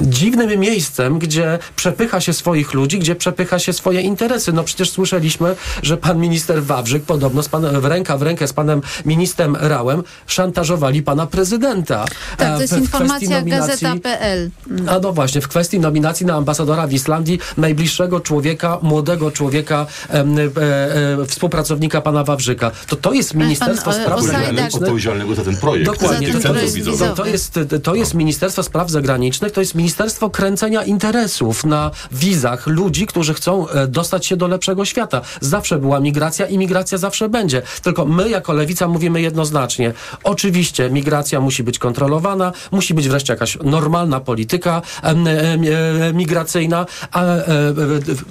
[0.01, 4.53] dziwnym miejscem, gdzie przepycha się swoich ludzi, gdzie przepycha się swoje interesy.
[4.53, 8.53] No przecież słyszeliśmy, że pan minister Wawrzyk podobno z pan, w ręka w rękę z
[8.53, 12.05] panem ministrem Rałem szantażowali pana prezydenta.
[12.37, 14.49] Tak, to jest w, informacja gazeta.pl.
[14.87, 19.85] A no właśnie, w kwestii nominacji na ambasadora w Islandii najbliższego człowieka, młodego człowieka,
[20.65, 22.71] e, e, współpracownika pana Wawrzyka.
[22.87, 24.75] To to jest Ministerstwo pan, Spraw Zagranicznych.
[24.75, 25.85] Odpowiedzialnego za ten projekt.
[25.85, 26.33] Dokładnie.
[26.33, 26.77] To, to, jest,
[27.15, 33.07] to, jest, to jest Ministerstwo Spraw Zagranicznych, to jest Ministerstwo Kręcenia Interesów na wizach ludzi,
[33.07, 35.21] którzy chcą e, dostać się do lepszego świata.
[35.41, 37.61] Zawsze była migracja i migracja zawsze będzie.
[37.83, 39.93] Tylko my jako lewica mówimy jednoznacznie.
[40.23, 47.25] Oczywiście migracja musi być kontrolowana, musi być wreszcie jakaś normalna polityka e, e, migracyjna, a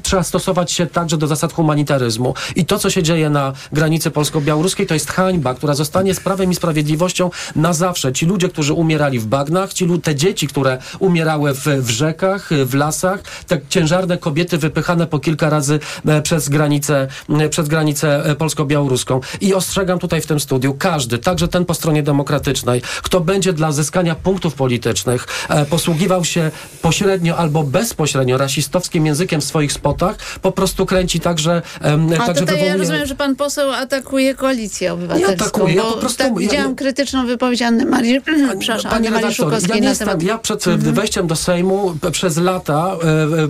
[0.03, 2.14] trzeba stosować się także do zasad humanitaryzmu.
[2.57, 6.51] I to, co się dzieje na granicy polsko-białoruskiej, to jest hańba, która zostanie z prawem
[6.51, 8.13] i sprawiedliwością na zawsze.
[8.13, 12.75] Ci ludzie, którzy umierali w bagnach, ci, te dzieci, które umierały w, w rzekach, w
[12.75, 18.35] lasach, te ciężarne kobiety wypychane po kilka razy e, przez granicę, e, przez granicę e,
[18.35, 19.21] polsko-białoruską.
[19.41, 23.73] I ostrzegam tutaj w tym studiu, każdy, także ten po stronie demokratycznej, kto będzie dla
[23.73, 25.27] zyskania punktów politycznych
[25.71, 26.51] posługiwał się
[26.83, 31.63] pośrednio albo bezpośrednio rasistowskim językiem w swoich spotach, po prostu kręci także,
[32.13, 35.31] A także tutaj ja rozumiem, że pan poseł atakuje koalicję obywatelską.
[35.31, 36.19] Nie atakuję, ja po prostu...
[36.19, 38.21] Tak, widziałam ja, krytyczną wypowiedź Anny Marii,
[38.59, 40.95] przepraszam, Anny Marii Szukowskiej ja, jestem, ja przed mhm.
[40.95, 42.97] wejściem do Sejmu przez lata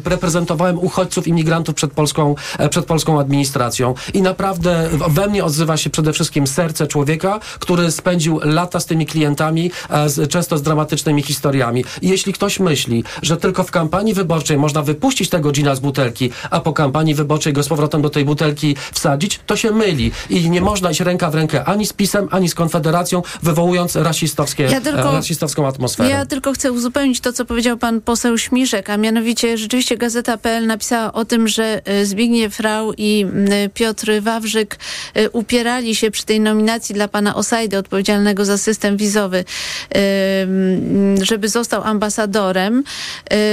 [0.05, 5.77] e, reprezentowałem uchodźców, imigrantów przed polską, e, przed polską administracją i naprawdę we mnie odzywa
[5.77, 10.62] się przede wszystkim serce człowieka, który spędził lata z tymi klientami, e, z, często z
[10.62, 11.85] dramatycznymi historiami.
[12.03, 16.31] I jeśli ktoś myśli, że tylko w kampanii wyborczej można wypuścić tego gina z butelki,
[16.51, 18.43] a po kampanii wyborczej go z powrotem do tej butelki
[18.92, 20.12] wsadzić, to się myli.
[20.30, 24.62] I nie można iść ręka w rękę ani z PiSem, ani z Konfederacją, wywołując rasistowskie,
[24.62, 26.11] ja tylko, rasistowską atmosferę.
[26.11, 31.12] Ja tylko chcę uzupełnić to, co powiedział pan poseł Śmiszek, a mianowicie rzeczywiście Gazeta.pl napisała
[31.12, 33.26] o tym, że e, Zbigniew Rau i
[33.74, 34.76] Piotr Wawrzyk
[35.14, 39.44] e, upierali się przy tej nominacji dla pana Osajdy, odpowiedzialnego za system wizowy,
[41.22, 42.85] żeby został ambasadorem.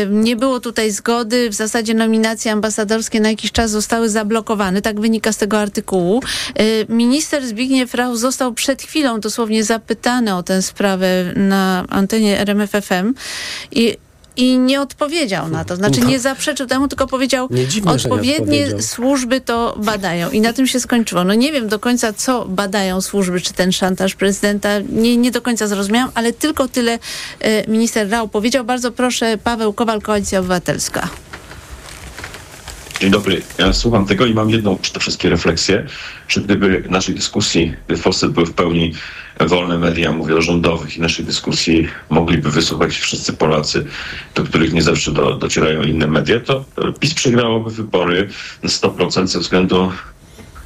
[0.10, 1.49] Nie było tutaj zgody.
[1.49, 4.81] W zasadzie nominacje ambasadorskie na jakiś czas zostały zablokowane.
[4.82, 6.22] Tak wynika z tego artykułu.
[6.89, 13.13] Minister Zbigniew Rau został przed chwilą dosłownie zapytany o tę sprawę na antenie RMFFM
[13.72, 13.98] i
[14.38, 15.76] i nie odpowiedział na to.
[15.76, 20.30] Znaczy nie zaprzeczył temu, tylko powiedział, dziwne, odpowiednie służby to badają.
[20.30, 21.24] I na tym się skończyło.
[21.24, 24.70] No nie wiem do końca, co badają służby, czy ten szantaż prezydenta.
[24.89, 27.00] Nie, nie do końca zrozumiałam, ale tylko tyle
[27.39, 28.65] e, minister Rał powiedział.
[28.65, 31.10] Bardzo proszę, Paweł Kowal, Koalicja Obywatelska.
[33.02, 33.42] Dzień dobry.
[33.58, 35.86] Ja słucham tego i mam jedną przede wszystkim refleksję,
[36.28, 38.94] że gdyby naszej dyskusji w Polsce były w pełni
[39.40, 43.86] wolne media, mówię o rządowych i naszej dyskusji mogliby wysłuchać wszyscy Polacy,
[44.36, 46.66] do których nie zawsze do, docierają inne media, to
[47.00, 48.30] PiS przegrałoby wybory
[48.64, 49.92] na 100% ze względu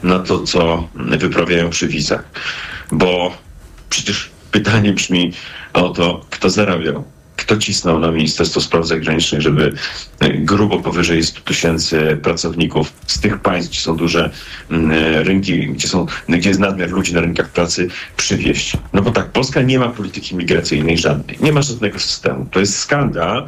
[0.03, 2.23] na to, co wyprawiają przy wizach.
[2.91, 3.37] Bo
[3.89, 5.33] przecież pytanie brzmi
[5.73, 7.03] o to, kto zarabiał
[7.35, 9.73] kto cisnął na Ministerstwo Spraw Zagranicznych, żeby
[10.19, 14.31] e, grubo powyżej 100 tysięcy pracowników z tych państw, gdzie są duże
[14.71, 18.77] mm, e, rynki, gdzie, są, gdzie jest nadmiar ludzi na rynkach pracy, przywieźć.
[18.93, 21.37] No bo tak, Polska nie ma polityki migracyjnej żadnej.
[21.41, 22.45] Nie ma żadnego systemu.
[22.51, 23.47] To jest skandal.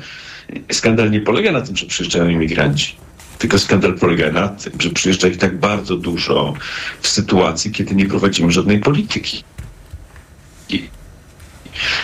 [0.71, 2.95] Skandal nie polega na tym, że przyjeżdżają imigranci.
[3.37, 6.53] Tylko skandal polega na tym, że przyjeżdża ich tak bardzo dużo
[7.01, 9.43] w sytuacji, kiedy nie prowadzimy żadnej polityki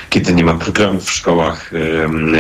[0.10, 1.72] kiedy nie ma programów w szkołach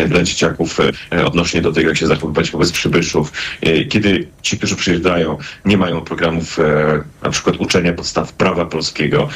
[0.07, 0.79] dla dzieciaków
[1.11, 5.77] e, odnośnie do tego, jak się zachowywać wobec przybyszów, e, kiedy ci, którzy przyjeżdżają, nie
[5.77, 9.29] mają programów e, na przykład uczenia podstaw prawa polskiego,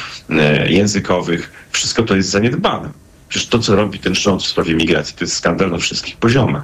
[0.67, 2.89] językowych, wszystko to jest zaniedbane.
[3.29, 6.63] Przecież to, co robi ten rząd w sprawie migracji, to jest skandal na wszystkich poziomach.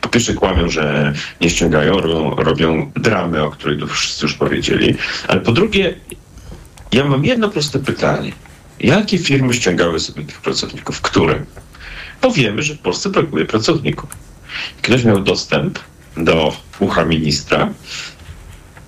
[0.00, 4.94] Po pierwsze kłamią, że nie ściągają, robią, robią dramy, o której tu wszyscy już powiedzieli,
[5.28, 5.94] ale po drugie,
[6.92, 8.32] ja mam jedno proste pytanie.
[8.80, 11.00] Jakie firmy ściągały sobie tych pracowników?
[11.00, 11.42] Które?
[12.22, 14.10] Bo wiemy, że w Polsce brakuje pracowników.
[14.82, 15.78] Ktoś miał dostęp
[16.16, 17.68] do ucha ministra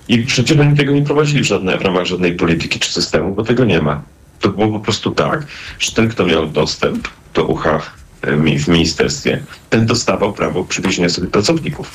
[0.07, 3.43] i przecież oni tego nie prowadzili w, żadne, w ramach żadnej polityki czy systemu, bo
[3.43, 4.01] tego nie ma.
[4.39, 5.47] To było po prostu tak,
[5.79, 7.81] że ten, kto miał dostęp do ucha
[8.21, 11.91] e, w ministerstwie, ten dostawał prawo przywiezienia sobie pracowników.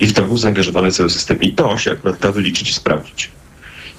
[0.00, 1.40] I w to był zaangażowany cały system.
[1.40, 3.30] I to się akurat da wyliczyć i sprawdzić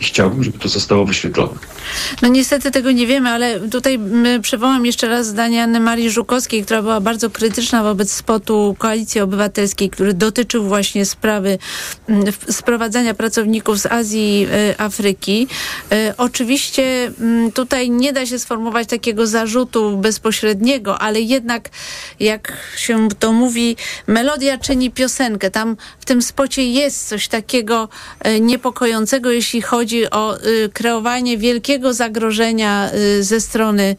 [0.01, 1.53] i chciałbym, żeby to zostało wyświetlone.
[2.21, 3.99] No niestety tego nie wiemy, ale tutaj
[4.41, 9.89] przywołam jeszcze raz zdanie Anny Marii Żukowskiej, która była bardzo krytyczna wobec spotu Koalicji Obywatelskiej,
[9.89, 11.57] który dotyczył właśnie sprawy
[12.49, 15.47] sprowadzania pracowników z Azji y, Afryki.
[15.93, 17.11] Y, oczywiście
[17.53, 21.69] tutaj nie da się sformułować takiego zarzutu bezpośredniego, ale jednak
[22.19, 23.75] jak się to mówi,
[24.07, 25.51] melodia czyni piosenkę.
[25.51, 27.89] Tam w tym spocie jest coś takiego
[28.27, 33.95] y, niepokojącego, jeśli chodzi chodzi o y, kreowanie wielkiego zagrożenia y, ze strony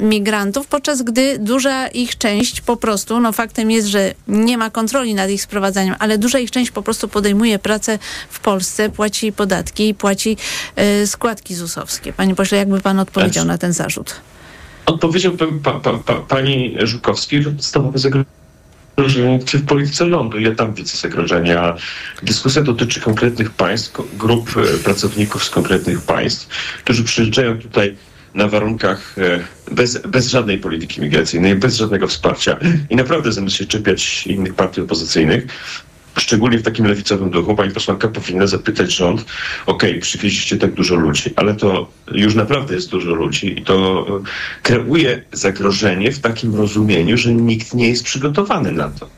[0.00, 5.14] migrantów, podczas gdy duża ich część po prostu, no faktem jest, że nie ma kontroli
[5.14, 7.98] nad ich sprowadzaniem, ale duża ich część po prostu podejmuje pracę
[8.30, 10.36] w Polsce, płaci podatki i płaci
[11.02, 12.12] y, składki ZUS-owskie.
[12.12, 14.20] Panie pośle, jakby pan odpowiedział na ten zarzut?
[14.86, 18.39] Odpowiedział pa, pa, pa, pani Żukowski, że podstawowe zagrożenie
[19.46, 20.40] czy w polityce lądu.
[20.40, 21.76] Ja tam widzę zagrożenia.
[22.22, 26.48] Dyskusja dotyczy konkretnych państw, grup e, pracowników z konkretnych państw,
[26.84, 27.96] którzy przyjeżdżają tutaj
[28.34, 29.40] na warunkach e,
[29.74, 32.56] bez, bez żadnej polityki migracyjnej, bez żadnego wsparcia
[32.90, 35.46] i naprawdę zamiast się czepiać innych partii opozycyjnych,
[36.18, 39.24] szczególnie w takim lewicowym duchu, pani posłanka powinna zapytać rząd,
[39.66, 44.06] okay, przywieźliście tak dużo ludzi, ale to już naprawdę jest dużo ludzi i to
[44.62, 49.08] kreuje zagrożenie w takim rozumieniu, że nikt nie jest przygotowany na to.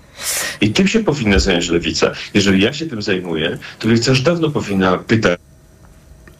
[0.60, 2.12] I tym się powinna zająć lewica.
[2.34, 5.40] Jeżeli ja się tym zajmuję, to lewica już dawno powinna pytać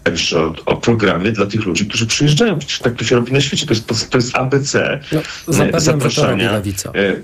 [0.03, 2.59] także o, o, programy dla tych ludzi, którzy przyjeżdżają.
[2.59, 3.67] Przecież tak to się robi na świecie.
[3.67, 5.01] To jest, to jest ABC
[5.49, 6.63] no, e, zapraszania e,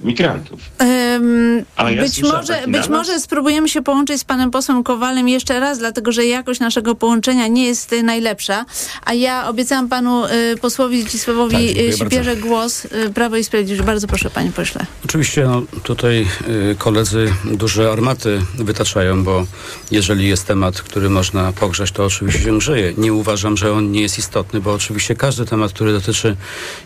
[0.04, 0.60] migrantów.
[0.80, 5.78] Um, ja być, może, być może spróbujemy się połączyć z panem posłem Kowalem jeszcze raz,
[5.78, 8.64] dlatego że jakość naszego połączenia nie jest y, najlepsza.
[9.04, 10.28] A ja obiecałam panu y,
[10.60, 12.84] posłowi Zdzisławowi tak, Sipierze głos.
[12.84, 13.86] Y, Prawo i Sprawiedliwość.
[13.86, 14.86] Bardzo proszę, panie pośle.
[15.04, 16.26] Oczywiście no, tutaj
[16.72, 19.46] y, koledzy duże armaty wytaczają, bo
[19.90, 22.94] jeżeli jest temat, który można pogrzać, to oczywiście się żyje.
[22.98, 26.37] Nie uważam, że on nie jest istotny, bo oczywiście każdy temat, który dotyczy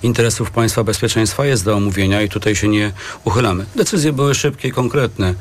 [0.03, 2.92] interesów państwa, bezpieczeństwa jest do omówienia i tutaj się nie
[3.25, 3.66] uchylamy.
[3.77, 5.35] Decyzje były szybkie i konkretne.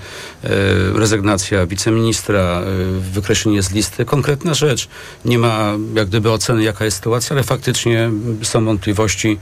[0.44, 0.50] E,
[0.94, 2.64] rezygnacja wiceministra, e,
[3.12, 4.88] wykreślenie z listy, konkretna rzecz.
[5.26, 8.12] Nie ma jak gdyby oceny, jaka jest sytuacja, ale faktycznie
[8.44, 9.38] są wątpliwości,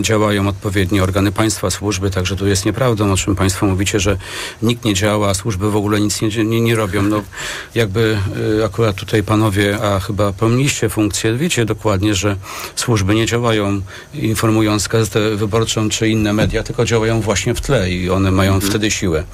[0.00, 4.16] działają odpowiednie organy państwa, służby, także to jest nieprawdą, o czym państwo mówicie, że
[4.62, 7.02] nikt nie działa, służby w ogóle nic nie, nie, nie robią.
[7.02, 7.22] No,
[7.74, 8.18] jakby
[8.60, 12.36] e, akurat tutaj panowie, a chyba pełniliście funkcję, wiecie dokładnie, że
[12.76, 13.80] służby nie działają
[14.14, 18.70] informując gazetę wyborczą czy inne media, tylko działają właśnie w tle i one mają mhm.
[18.70, 19.24] wtedy siłę.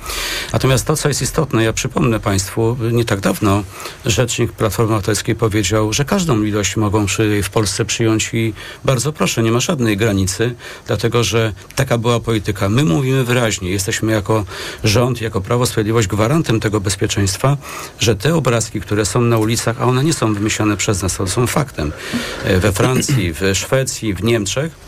[0.52, 3.62] Natomiast to, co jest istotne, ja przypomnę Państwu, nie tak dawno
[4.06, 8.52] rzecznik Platformy Obywatelskiej powiedział, że każdą ilość mogą przy, w Polsce przyjąć i
[8.84, 10.54] bardzo proszę, nie ma żadnej granicy,
[10.86, 12.68] dlatego że taka była polityka.
[12.68, 14.44] My mówimy wyraźnie, jesteśmy jako
[14.84, 17.56] rząd, jako Prawo Sprawiedliwość gwarantem tego bezpieczeństwa,
[18.00, 21.26] że te obrazki, które są na ulicach, a one nie są wymyślone przez nas, to
[21.26, 21.92] są faktem.
[22.44, 24.83] E, we Francji, w Szwecji, w Niemczech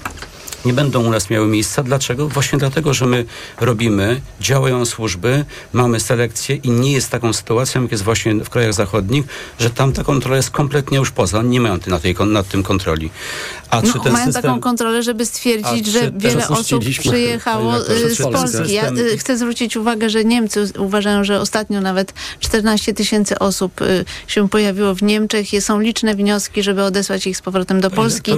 [0.66, 1.82] nie będą u nas miały miejsca.
[1.82, 2.28] Dlaczego?
[2.28, 3.24] Właśnie dlatego, że my
[3.60, 8.74] robimy, działają służby, mamy selekcję i nie jest taką sytuacją, jak jest właśnie w krajach
[8.74, 9.24] zachodnich,
[9.58, 11.42] że tam ta kontrola jest kompletnie już poza.
[11.42, 13.10] Nie mają na tej, nad tym kontroli.
[13.70, 14.42] A no, ten mają system...
[14.42, 18.72] taką kontrolę, żeby stwierdzić, że wiele osób przyjechało y, z Polski.
[18.72, 24.04] Ja y, chcę zwrócić uwagę, że Niemcy uważają, że ostatnio nawet 14 tysięcy osób y,
[24.26, 25.46] się pojawiło w Niemczech.
[25.60, 28.32] Są liczne wnioski, żeby odesłać ich z powrotem do Polski.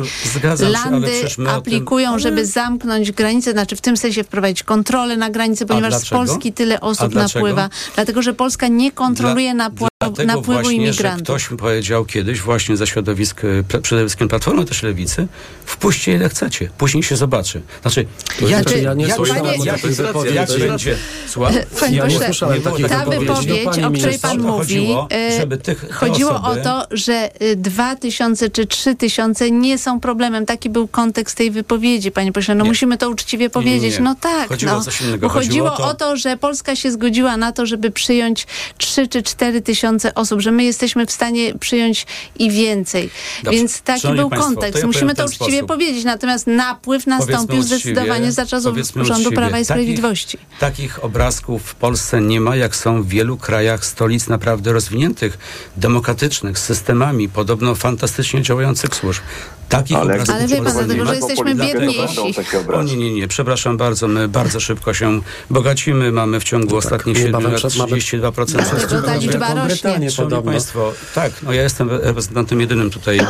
[0.70, 6.08] Landy aplikują, żeby zamknąć granice, znaczy w tym sensie wprowadzić kontrolę na granicy, ponieważ z
[6.10, 7.70] Polski tyle osób napływa.
[7.94, 9.64] Dlatego, że Polska nie kontroluje Dla...
[9.64, 11.18] napływu Dlatego napływu właśnie, imigrantów.
[11.18, 13.42] Że ktoś mi powiedział kiedyś właśnie ze środowisk,
[13.82, 15.26] przede wszystkim Platformy też Lewicy,
[15.64, 17.62] wpuśćcie ile chcecie, później się zobaczy.
[17.82, 18.06] Znaczy,
[18.40, 19.18] jak, znaczy, ja nie jak,
[19.64, 20.96] jak, jak, jak będzie...
[21.28, 21.54] Słucham?
[21.80, 25.90] Panie ja nie słyszałem takiej Ta wypowiedź, o której pan mówi, chodziło, e, żeby tych
[25.90, 26.60] chodziło osoby...
[26.60, 30.46] o to, że e, dwa tysiące czy trzy tysiące nie są problemem.
[30.46, 32.54] Taki był kontekst tej wypowiedzi, panie pośle.
[32.54, 32.70] No nie.
[32.70, 33.92] musimy to uczciwie powiedzieć.
[33.92, 34.48] Nie, nie, no tak.
[34.48, 34.78] Chodziło no.
[34.78, 35.28] o coś innego.
[35.28, 38.46] Chodziło, chodziło o to, że Polska się zgodziła na to, żeby przyjąć
[38.78, 42.06] trzy czy cztery tysiące osób, że my jesteśmy w stanie przyjąć
[42.38, 43.10] i więcej.
[43.42, 43.58] Dobrze.
[43.58, 44.72] Więc taki Szanowni był Państwo, kontekst.
[44.72, 45.68] To ja Musimy to uczciwie sposób.
[45.68, 46.04] powiedzieć.
[46.04, 49.36] Natomiast napływ nastąpił zdecydowanie za czasów rządu uczciwie.
[49.36, 50.38] Prawa i Sprawiedliwości.
[50.38, 55.38] Takich, takich obrazków w Polsce nie ma, jak są w wielu krajach stolic naprawdę rozwiniętych,
[55.76, 59.22] demokratycznych, z systemami podobno fantastycznie działających służb.
[59.68, 62.34] Takich ale, obrazów ale wie pan, dlatego, że jesteśmy biedniejsi.
[62.72, 66.82] O nie, nie, nie, przepraszam bardzo, my bardzo szybko się bogacimy, mamy w ciągu no
[66.82, 68.46] tak, ostatnich 7 lat 32%.
[68.46, 70.10] Dlatego ta liczba rośnie.
[70.10, 73.26] Szanowni Państwo, tak, no ja jestem reprezentantem jedynym tutaj e,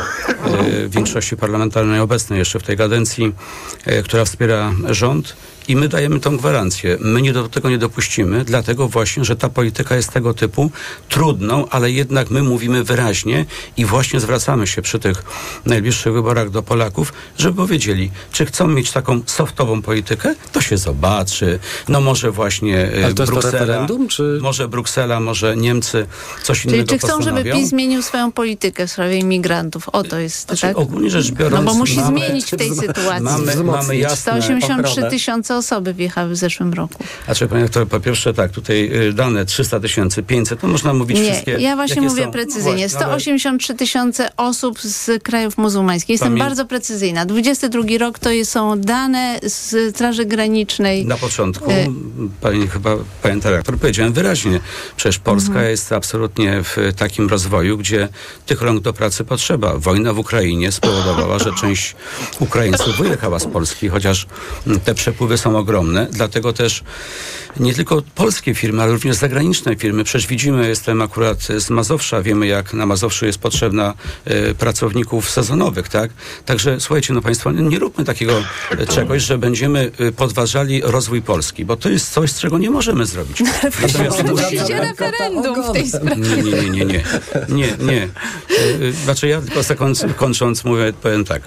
[0.89, 3.33] w większości parlamentarnej obecnej jeszcze w tej kadencji,
[3.85, 5.37] e, która wspiera rząd.
[5.69, 6.97] I my dajemy tą gwarancję.
[7.01, 10.71] My nie do tego nie dopuścimy, dlatego właśnie, że ta polityka jest tego typu
[11.09, 15.25] trudną, ale jednak my mówimy wyraźnie i właśnie zwracamy się przy tych
[15.67, 21.59] najbliższych wyborach do Polaków, żeby powiedzieli, czy chcą mieć taką softową politykę, to się zobaczy.
[21.89, 24.39] No może właśnie e, ale to Bruksela, jest to referendum, czy...
[24.43, 26.07] może Bruksela, może Niemcy,
[26.43, 29.89] coś Czyli innego czy chcą, żeby PiS zmienił swoją politykę w sprawie imigrantów?
[29.89, 30.79] O to jest, znaczy, tak?
[30.79, 31.65] Ogólnie rzecz biorąc...
[31.65, 33.25] No bo musi mamy, zmienić w tej sytuacji.
[33.25, 37.05] Mamy, mamy jasne 183 tysiące osoby wjechały w zeszłym roku.
[37.25, 41.19] Znaczy, panie to po pierwsze tak, tutaj y, dane 300 tysięcy, 500, to można mówić
[41.19, 41.53] Nie, wszystkie.
[41.53, 42.31] ja właśnie mówię są?
[42.31, 42.89] precyzyjnie.
[42.89, 46.11] 183 tysiące osób z krajów muzułmańskich.
[46.11, 46.41] Jestem Pamię...
[46.41, 47.27] bardzo precyzyjna.
[47.27, 51.07] 22 rok to są dane z Straży Granicznej.
[51.07, 51.89] Na początku, y
[52.41, 54.61] pani chyba, panie dyrektor, powiedziałem wyraźnie,
[54.97, 55.71] przecież Polska mhm.
[55.71, 58.09] jest absolutnie w takim rozwoju, gdzie
[58.47, 59.77] tych rąk do pracy potrzeba.
[59.77, 61.97] Wojna w Ukrainie spowodowała, że część
[62.41, 64.27] Ukraińców wyjechała z Polski, chociaż
[64.85, 66.83] te przepływy są ogromne ogromne, dlatego też
[67.61, 70.05] nie tylko polskie firmy, ale również zagraniczne firmy.
[70.05, 75.89] Przecież widzimy, jestem akurat z Mazowsza, wiemy jak na Mazowszu jest potrzebna e, pracowników sezonowych,
[75.89, 76.11] tak?
[76.47, 81.65] Także słuchajcie, no Państwo, nie róbmy takiego e, czegoś, że będziemy e, podważali rozwój Polski,
[81.65, 83.43] bo to jest coś, z czego nie możemy zrobić.
[83.83, 86.17] Natomiast musicie referendum w tej sprawie.
[86.17, 87.05] Nie, nie, nie, nie,
[87.49, 87.79] nie.
[87.79, 88.09] Nie,
[89.05, 89.61] znaczy ja tylko
[90.17, 91.43] kończąc mówię, powiem tak.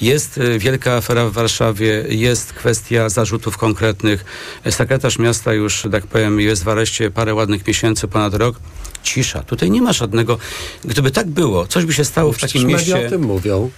[0.00, 4.24] Jest y, wielka afera w Warszawie, jest kwestia zarzutów konkretnych.
[4.70, 8.60] Sekretarz miasta już, tak powiem, jest w areszcie parę ładnych miesięcy, ponad rok.
[9.02, 9.42] Cisza.
[9.42, 10.38] Tutaj nie ma żadnego...
[10.84, 12.92] Gdyby tak było, coś by się stało w takim mieście...
[12.92, 13.70] media o tym mówią.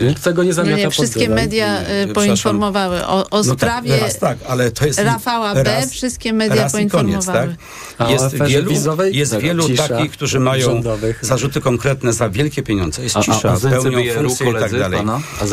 [0.00, 3.90] Nikt tego nie zamiata no nie, Wszystkie media nie, y, poinformowały o, o no sprawie
[3.90, 5.62] tak, raz, tak, ale to jest Rafała B.
[5.64, 7.56] Raz, wszystkie media poinformowały.
[7.98, 8.10] Koniec, tak?
[8.10, 8.72] Jest wielu,
[9.10, 11.24] jest wielu takich, którzy mają rządowych.
[11.24, 13.02] zarzuty konkretne za wielkie pieniądze.
[13.02, 15.00] Jest cisza, a, a pełnią funkcje i tak dalej.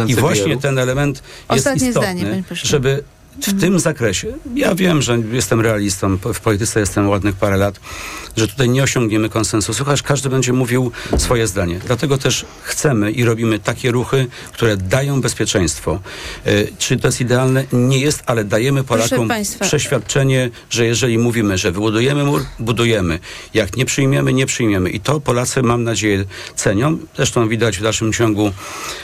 [0.08, 3.04] I właśnie ten element jest Ostatnie istotny, zdanie, żeby
[3.39, 7.80] w tym zakresie, ja wiem, że jestem realistą, w polityce jestem ładnych parę lat,
[8.38, 11.80] że tutaj nie osiągniemy konsensusu, chociaż każdy będzie mówił swoje zdanie.
[11.86, 16.00] Dlatego też chcemy i robimy takie ruchy, które dają bezpieczeństwo.
[16.46, 17.65] E, czy to jest idealne?
[17.72, 23.20] Nie jest, ale dajemy Polakom przeświadczenie, że jeżeli mówimy, że wybudujemy mur, budujemy.
[23.54, 24.89] Jak nie przyjmiemy, nie przyjmiemy.
[24.89, 26.98] I to Polacy, mam nadzieję, cenią.
[27.15, 28.52] Zresztą widać w dalszym ciągu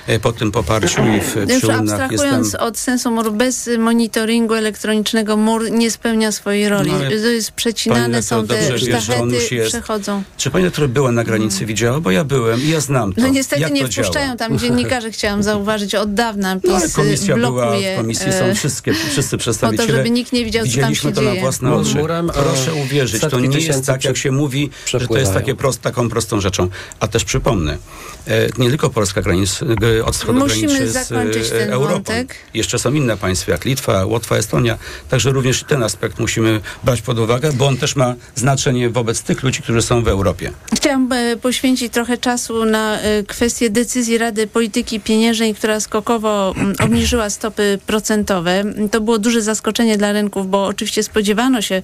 [0.07, 2.61] e, po tym poparciu i w Już abstrahując jestem...
[2.61, 6.91] od sensu muru, bez monitoringu elektronicznego mur nie spełnia swojej roli.
[6.91, 9.69] No, to jest przecinane są te sztachety jest.
[9.69, 10.23] przechodzą.
[10.37, 11.67] Czy pani która była na granicy, hmm.
[11.67, 11.99] widziała?
[11.99, 13.21] Bo ja byłem i ja znam to.
[13.21, 14.37] No niestety Jak nie wpuszczają działa?
[14.37, 16.55] tam dziennikarzy, chciałam zauważyć od dawna.
[16.55, 19.87] PiS no, komisja blokuje, była, w komisji są e, wszystkie, wszyscy przedstawiciele.
[19.87, 21.33] Po to, żeby nikt nie widział, co tam się to dzieje.
[21.33, 21.95] na własne oczy.
[21.95, 25.81] Murem, Proszę uwierzyć, to nie jest tak, jak się mówi, że to jest takie prost,
[25.81, 26.69] taką prostą rzeczą.
[26.99, 27.77] A też przypomnę,
[28.27, 29.59] e, nie tylko Polska granic,
[30.05, 31.93] od wschodu Musimy graniczy zakończyć z ten Europą.
[31.93, 32.35] Wątek.
[32.53, 34.77] Jeszcze są inne państwa, jak Litwa, Łotwa, Estonia.
[35.09, 39.43] Także również ten aspekt musimy brać pod uwagę, bo on też ma znaczenie wobec tych
[39.43, 40.51] ludzi, którzy są w Europie.
[40.75, 46.75] Chciałam e, poświęcić trochę czasu na e, kwestię decyzji Rady Polityki Pieniężnej, która skokowo mm,
[46.85, 48.63] obniżyła stopy procentowe.
[48.91, 51.81] To było duże zaskoczenie dla rynków, bo oczywiście spodziewano się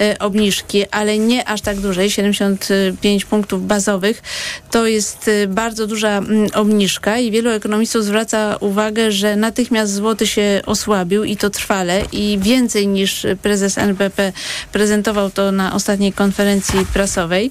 [0.00, 4.22] e, obniżki, ale nie aż tak dużej, 75 punktów bazowych.
[4.70, 10.62] To jest bardzo duża mm, obniżka i wielu ekonomistów zwraca uwagę, że natychmiast złoty się
[10.66, 14.32] osłabił i to trwale i więcej niż prezes NBP
[14.72, 17.50] prezentował to na ostatniej konferencji prasowej.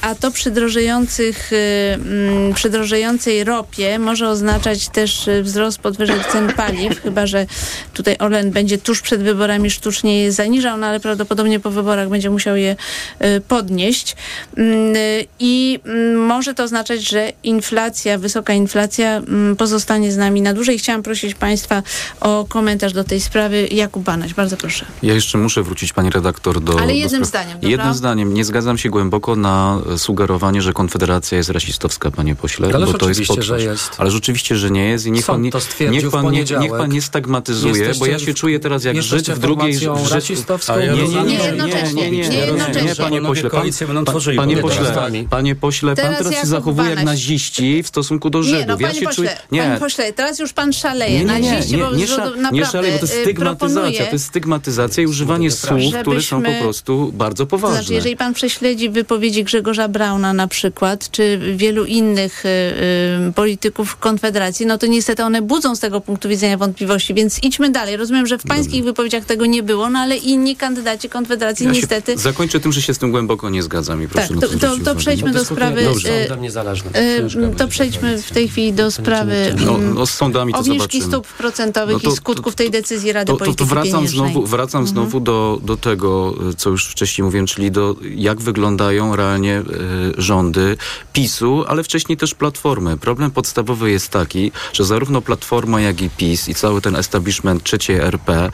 [0.00, 7.02] A to przy drożejących, mm, przy drożejącej ropie może oznaczać też wzrost podwyżek cen paliw,
[7.02, 7.46] chyba że
[7.94, 12.30] tutaj Orlen będzie tuż przed wyborami sztucznie je zaniżał, no ale prawdopodobnie po wyborach będzie
[12.30, 12.76] musiał je
[13.48, 14.16] podnieść.
[14.56, 14.94] Mm,
[15.38, 19.22] I mm, może to oznaczać, że inflacja, wysoka inflacja
[19.58, 20.78] pozostanie z nami na dłużej.
[20.78, 21.82] Chciałam prosić Państwa
[22.20, 23.31] o komentarz do tej sprawy.
[23.70, 24.86] Jakub Banaś, bardzo proszę.
[25.02, 26.80] Ja jeszcze muszę wrócić, pani redaktor, do...
[26.80, 27.70] Ale jednym do zdaniem, dobra?
[27.70, 28.34] Jednym zdaniem.
[28.34, 32.68] Nie zgadzam się głęboko na sugerowanie, że Konfederacja jest rasistowska, panie pośle.
[32.74, 33.90] Ale bo to jest że jest.
[33.98, 35.50] Ale rzeczywiście, że nie jest i niech pan nie,
[35.90, 39.30] niech pan nie, niech pan nie stagmatyzuje, jesteście bo ja się czuję teraz jak Żyd
[39.30, 39.78] w drugiej...
[40.10, 40.80] rasistowską?
[40.80, 42.10] Nie, nie, nie, nie, jednocześnie.
[42.10, 43.50] Nie, nie, nie, panie pośle.
[43.50, 43.70] Pan,
[44.36, 44.94] panie pośle,
[45.30, 48.60] panie pośle, pan teraz się zachowuje jak naziści w stosunku do Żydów.
[48.60, 49.00] Nie, no, panie
[49.52, 51.24] ja pośle, teraz już pan szaleje.
[51.24, 51.92] Naziści, bo
[52.52, 54.06] nie szaleje, bo to jest stygmatyzacja.
[54.06, 57.78] To jest stygmatyzacja i używanie słów, które są po prostu bardzo poważne.
[57.78, 63.96] Znaczy, jeżeli pan prześledzi wypowiedzi Grzegorza Brauna na przykład, czy wielu innych y, y, polityków
[63.96, 67.96] Konfederacji, no to niestety one budzą z tego punktu widzenia wątpliwości, więc idźmy dalej.
[67.96, 68.84] Rozumiem, że w pańskich Dobrze.
[68.84, 72.18] wypowiedziach tego nie było, no ale inni kandydaci Konfederacji ja niestety...
[72.18, 74.94] Zakończę tym, że się z tym głęboko nie zgadzam i proszę tak, to, to, to
[74.94, 75.84] przejdźmy do sprawy...
[75.84, 76.26] Dobrze.
[76.26, 81.04] Y, to przejdźmy w tej chwili do sprawy no, no, z sądami to obniżki zobaczymy.
[81.04, 84.32] stóp procentowych no to, i skutków tej decyzji Rady to, Polityki to, to wracam Pieniężnej.
[84.32, 84.86] znowu, wracam mhm.
[84.86, 89.64] znowu do, do tego, co już wcześniej mówiłem, czyli do jak wyglądają realnie y,
[90.18, 90.76] rządy
[91.12, 92.96] PiSu, ale wcześniej też Platformy.
[92.96, 97.96] Problem podstawowy jest taki, że zarówno Platforma, jak i PiS i cały ten establishment trzeciej
[97.96, 98.50] RP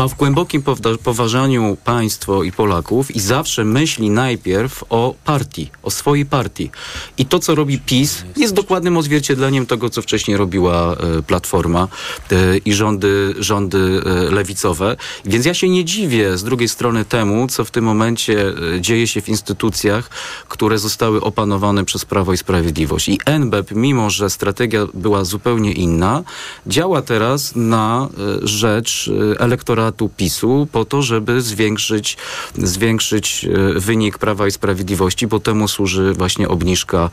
[0.00, 0.62] ma w głębokim
[1.04, 6.70] poważaniu państwo i Polaków i zawsze myśli najpierw o partii, o swojej partii.
[7.18, 11.88] I to, co robi PiS, jest dokładnym odzwierciedleniem tego, co wcześniej robiła e, Platforma
[12.32, 14.96] e, i rządy, rządy e, lewicowe.
[15.24, 19.20] Więc ja się nie dziwię z drugiej strony temu, co w tym momencie dzieje się
[19.20, 20.10] w instytucjach,
[20.48, 23.08] które zostały opanowane przez Prawo i Sprawiedliwość.
[23.08, 26.22] I NBP, mimo że strategia była zupełnie inna,
[26.66, 28.08] działa teraz na
[28.42, 32.16] rzecz elektoratu elektoratu PiSu po to, żeby zwiększyć,
[32.58, 37.10] zwiększyć e, wynik Prawa i Sprawiedliwości, bo temu służy właśnie obniżka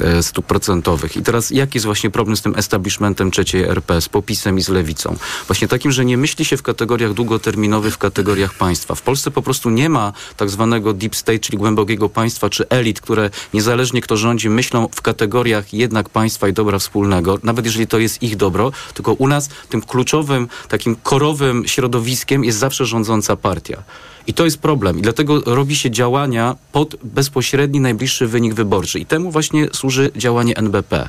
[0.00, 1.16] e, stóp procentowych.
[1.16, 4.68] I teraz jaki jest właśnie problem z tym establishmentem trzeciej RP, z popisem i z
[4.68, 5.16] lewicą?
[5.46, 8.94] Właśnie takim, że nie myśli się w kategoriach długoterminowych, w kategoriach państwa.
[8.94, 13.00] W Polsce po prostu nie ma tak zwanego deep state, czyli głębokiego państwa, czy elit,
[13.00, 17.98] które niezależnie kto rządzi, myślą w kategoriach jednak państwa i dobra wspólnego, nawet jeżeli to
[17.98, 23.36] jest ich dobro, tylko u nas tym kluczowym, takim korowym środowiskiem środowiskiem jest zawsze rządząca
[23.36, 23.82] partia.
[24.26, 24.98] I to jest problem.
[24.98, 28.98] I dlatego robi się działania pod bezpośredni, najbliższy wynik wyborczy.
[28.98, 31.08] I temu właśnie służy działanie NBP.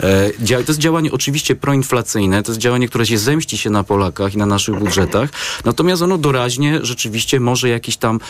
[0.00, 4.34] E, to jest działanie oczywiście proinflacyjne, to jest działanie, które się zemści się na Polakach
[4.34, 5.30] i na naszych budżetach,
[5.64, 8.20] natomiast ono doraźnie rzeczywiście może jakiś tam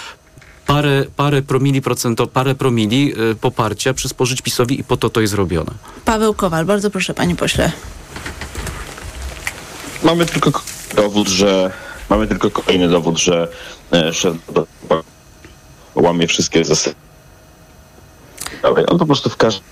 [0.67, 5.35] parę, parę promili procento, parę promili y, poparcia przysporzyć PiSowi i po to to jest
[5.35, 5.73] robione.
[6.05, 7.73] Paweł Kowal, bardzo proszę panie pośle.
[10.03, 10.63] Mamy tylko
[10.95, 11.73] dowód, że
[12.13, 13.49] Mamy tylko kolejny dowód, że
[13.93, 14.37] e, szef
[15.95, 16.97] łamie wszystkie zasady.
[18.89, 19.65] On po prostu w każdym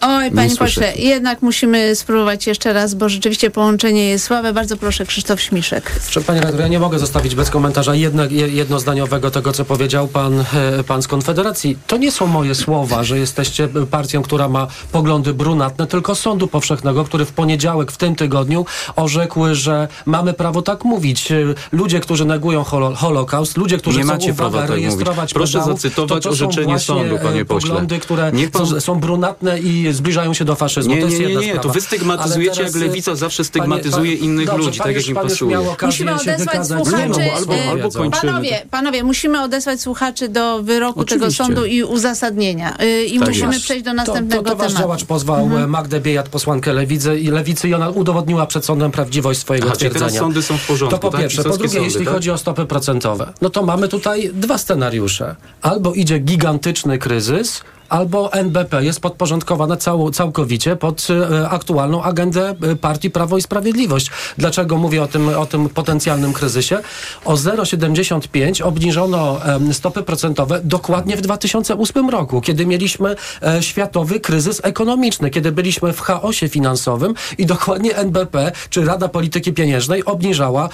[0.00, 4.52] Oj, panie pośle, jednak musimy spróbować jeszcze raz, bo rzeczywiście połączenie jest słabe.
[4.52, 5.92] Bardzo proszę, Krzysztof Śmiszek.
[6.26, 10.44] Panie redaktor, ja nie mogę zostawić bez komentarza jedno, jednozdaniowego tego, co powiedział pan, e,
[10.86, 11.78] pan z Konfederacji.
[11.86, 17.04] To nie są moje słowa, że jesteście partią, która ma poglądy brunatne, tylko Sądu Powszechnego,
[17.04, 18.66] który w poniedziałek w tym tygodniu
[18.96, 21.32] orzekł, że mamy prawo tak mówić.
[21.32, 21.36] E,
[21.72, 25.34] ludzie, którzy negują holo, Holokaust, ludzie, którzy nie chcą macie uwaga, prawa tak rejestrować mówić.
[25.34, 27.70] Proszę pedałów, zacytować to, to orzeczenie sądu, panie pośle.
[27.70, 28.80] poglądy, które pan...
[28.80, 30.94] są brunatne i zbliżają się do faszyzmu.
[30.94, 31.52] Nie, to jest nie, jedna nie, nie.
[31.52, 31.68] sprawa.
[31.68, 35.14] to wy stygmatyzujecie, teraz, jak lewica zawsze stygmatyzuje panie, innych dobrze, ludzi, tak jak im
[35.14, 35.58] pasuje.
[35.82, 36.96] Musimy odesłać słuchaczy.
[36.96, 38.32] Nie, no, albo, albo kończymy.
[38.32, 41.26] Panowie, panowie, musimy odesłać słuchaczy do wyroku Oczywiście.
[41.26, 42.76] tego sądu i uzasadnienia.
[42.80, 43.64] Yy, I Tak musimy jest.
[43.64, 44.82] przejść do następnego to, to, to wasz tematu.
[44.82, 45.70] działacz pozwał mhm.
[45.70, 50.06] Magdę Biejat, posłankę lewicy i lewicy i ona udowodniła przed sądem prawdziwość swojego Aha, twierdzenia.
[50.06, 51.20] teraz sądy są w porządku, To po tak?
[51.20, 51.42] pierwsze.
[51.42, 52.14] Po drugie, sądy, jeśli tak?
[52.14, 55.36] chodzi o stopy procentowe, no to mamy tutaj dwa scenariusze.
[55.62, 62.76] Albo idzie gigantyczny kryzys, albo NBP jest podporządkowana cał, całkowicie pod e, aktualną agendę e,
[62.76, 64.10] partii Prawo i Sprawiedliwość.
[64.38, 66.78] Dlaczego mówię o tym, o tym potencjalnym kryzysie?
[67.24, 69.40] O 0,75 obniżono
[69.72, 76.00] stopy procentowe dokładnie w 2008 roku, kiedy mieliśmy e, światowy kryzys ekonomiczny, kiedy byliśmy w
[76.00, 80.68] chaosie finansowym i dokładnie NBP, czy Rada Polityki Pieniężnej obniżała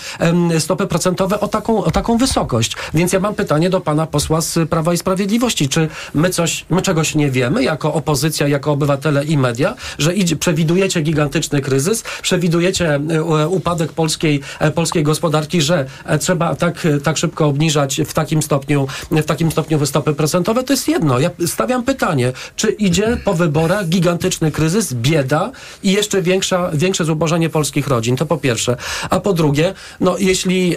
[0.59, 2.77] stopy procentowe o taką, o taką wysokość.
[2.95, 5.69] Więc ja mam pytanie do pana posła z Prawa i Sprawiedliwości.
[5.69, 10.37] Czy my coś, my czegoś nie wiemy jako opozycja, jako obywatele i media, że idzie,
[10.37, 17.17] przewidujecie gigantyczny kryzys, przewidujecie e, upadek polskiej, e, polskiej gospodarki, że e, trzeba tak, tak
[17.17, 20.65] szybko obniżać w takim stopniu, w takim stopniu stopy procentowe?
[20.65, 21.19] To jest jedno.
[21.19, 27.51] Ja stawiam pytanie, czy idzie po wyborach gigantyczny kryzys, bieda i jeszcze większa, większe zubożenie
[27.51, 28.17] polskich rodzin?
[28.17, 28.77] To po pierwsze.
[29.11, 30.77] A po drugie, no jeśli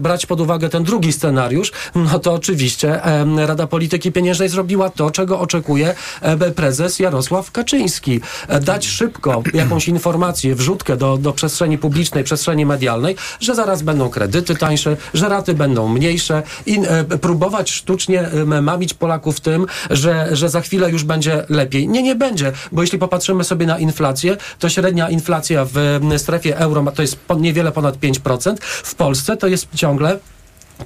[0.00, 3.00] brać pod uwagę ten drugi scenariusz, no to oczywiście
[3.36, 8.20] Rada Polityki Pieniężnej zrobiła to, czego oczekuje e, prezes Jarosław Kaczyński.
[8.48, 14.08] E, Dać szybko jakąś informację, wrzutkę do, do przestrzeni publicznej, przestrzeni medialnej, że zaraz będą
[14.08, 18.28] kredyty tańsze, że raty będą mniejsze i e, próbować sztucznie
[18.62, 21.88] mamić Polaków tym, że, że za chwilę już będzie lepiej.
[21.88, 26.84] Nie, nie będzie, bo jeśli popatrzymy sobie na inflację, to średnia inflacja w strefie euro
[26.94, 28.56] to jest niewiele ponad 5%.
[28.62, 30.18] W Polsce to jest ciągle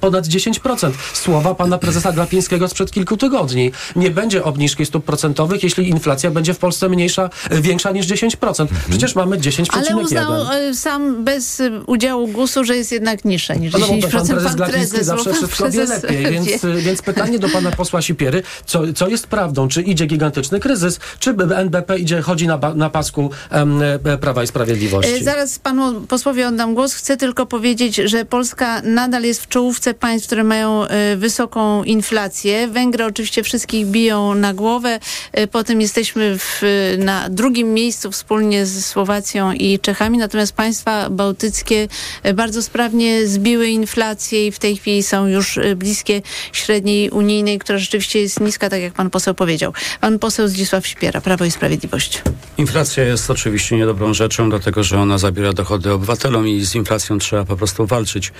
[0.01, 0.91] Ponad 10%.
[1.13, 3.71] Słowa pana prezesa Glapińskiego sprzed kilku tygodni.
[3.95, 8.67] Nie będzie obniżki stóp procentowych, jeśli inflacja będzie w Polsce mniejsza, większa niż 10%.
[8.89, 9.67] Przecież mamy 10,1%.
[9.71, 14.01] Ale uznał e, sam bez e, udziału GUS-u, że jest jednak niższe niż No, 10%.
[14.01, 17.49] bo pan prezes Glapiński bo zawsze pan wszystko wie prezes lepiej, więc, więc pytanie do
[17.49, 19.67] pana posła Sipiery, co, co jest prawdą?
[19.67, 24.43] Czy idzie gigantyczny kryzys, czy NBP idzie, chodzi na, ba- na pasku em, e, Prawa
[24.43, 25.11] i Sprawiedliwości?
[25.13, 26.93] E, Zaraz panu posłowi oddam głos.
[26.93, 32.67] Chcę tylko powiedzieć, że Polska nadal jest w czołówce państw, które mają e, wysoką inflację.
[32.67, 34.99] Węgry oczywiście wszystkich biją na głowę.
[35.31, 36.61] E, Potem jesteśmy w,
[36.97, 40.17] na drugim miejscu wspólnie z Słowacją i Czechami.
[40.17, 41.87] Natomiast państwa bałtyckie
[42.23, 46.21] e, bardzo sprawnie zbiły inflację i w tej chwili są już e, bliskie
[46.53, 49.73] średniej unijnej, która rzeczywiście jest niska, tak jak pan poseł powiedział.
[50.01, 52.21] Pan poseł Zdzisław Sipiera, Prawo i Sprawiedliwość.
[52.57, 57.45] Inflacja jest oczywiście niedobrą rzeczą, dlatego że ona zabiera dochody obywatelom i z inflacją trzeba
[57.45, 58.31] po prostu walczyć.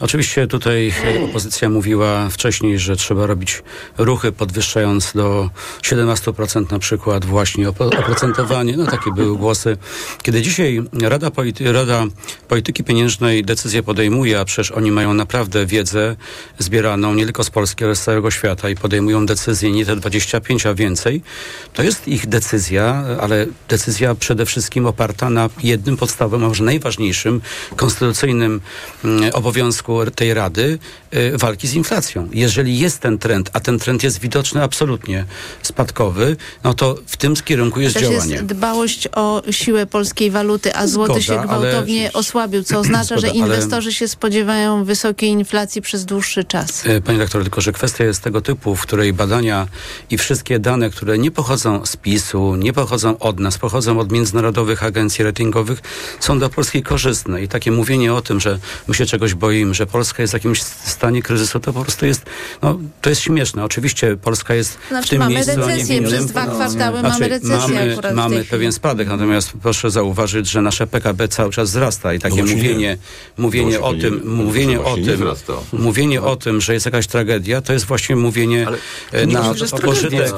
[0.00, 3.62] Oczywiście tutaj e, opozycja mówiła wcześniej, że trzeba robić
[3.98, 5.50] ruchy podwyższając do
[5.82, 8.76] 17% na przykład właśnie oprocentowanie.
[8.76, 9.76] No takie były głosy.
[10.22, 12.04] Kiedy dzisiaj Rada, Polity- Rada
[12.48, 16.16] Polityki Pieniężnej decyzję podejmuje, a przecież oni mają naprawdę wiedzę
[16.58, 20.66] zbieraną nie tylko z Polski, ale z całego świata i podejmują decyzje nie te 25,
[20.66, 21.22] a więcej,
[21.72, 27.40] to jest ich decyzja, ale decyzja przede wszystkim oparta na jednym podstawowym, a może najważniejszym
[27.76, 28.60] konstytucyjnym
[29.04, 30.73] mm, obowiązku tej Rady
[31.14, 32.28] y, walki z inflacją.
[32.32, 35.24] Jeżeli jest ten trend, a ten trend jest widoczny absolutnie
[35.62, 38.32] spadkowy, no to w tym kierunku jest Też działanie.
[38.32, 43.14] jest dbałość o siłę polskiej waluty, a złoty Zgoda, się ale- gwałtownie osłabił, co oznacza,
[43.14, 46.86] że Zgoda, ale- inwestorzy się spodziewają wysokiej inflacji przez dłuższy czas.
[46.86, 49.66] E, Panie doktorze, tylko że kwestia jest tego typu, w której badania
[50.10, 54.82] i wszystkie dane, które nie pochodzą z PiSu, nie pochodzą od nas, pochodzą od międzynarodowych
[54.84, 55.82] agencji ratingowych,
[56.20, 57.42] są dla Polski korzystne.
[57.42, 58.58] I takie mówienie o tym, że
[58.88, 62.22] my się czegoś boimy, że Polska jest jakimś stanie kryzysu, to po prostu jest,
[62.62, 63.64] no, to jest śmieszne.
[63.64, 66.10] Oczywiście Polska jest w Znaczy tym mamy miejscu, a nie w recesję, innym.
[66.10, 70.62] przez dwa kwartały Znaczy, mamy recesję mamy, w mamy pewien spadek, natomiast proszę zauważyć, że
[70.62, 72.98] nasze PKB cały czas wzrasta i takie No mówienie, nie.
[73.38, 74.30] mówienie No o tym, nie.
[74.30, 75.24] mówienie No o tym,
[75.72, 78.78] mówienie o tym, że jest jakaś tragedia, to jest właśnie mówienie Ale
[79.12, 79.54] e, na
[79.84, 80.32] pożytek,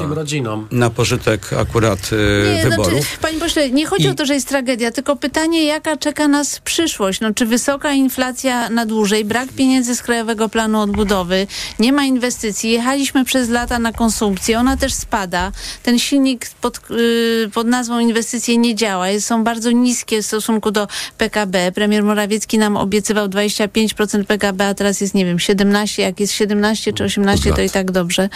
[0.71, 2.93] na pożytek akurat e, Nie, wyborów.
[3.01, 6.29] Znaczy, panie pośle, nie chodzi I- o to, że jest tragedia, tylko pytanie, jaka czeka
[6.29, 7.21] nas przyszłość?
[7.21, 11.47] No, czy wysoka inflacja na dłużej, brak pieniędzy z Krajowego Planu Odbudowy,
[11.79, 15.53] nie ma inwestycji, jechaliśmy przez lata na konsumpcję, ona też spada,
[15.83, 20.89] ten silnik pod, yy, pod nazwą inwestycje nie działa, są bardzo niskie w stosunku do
[21.19, 21.73] PKB.
[21.73, 26.93] Premier Morawiecki nam obiecywał 25% PKB, a teraz jest, nie wiem, 17, jak jest 17
[26.93, 28.29] czy 18, to i tak dobrze.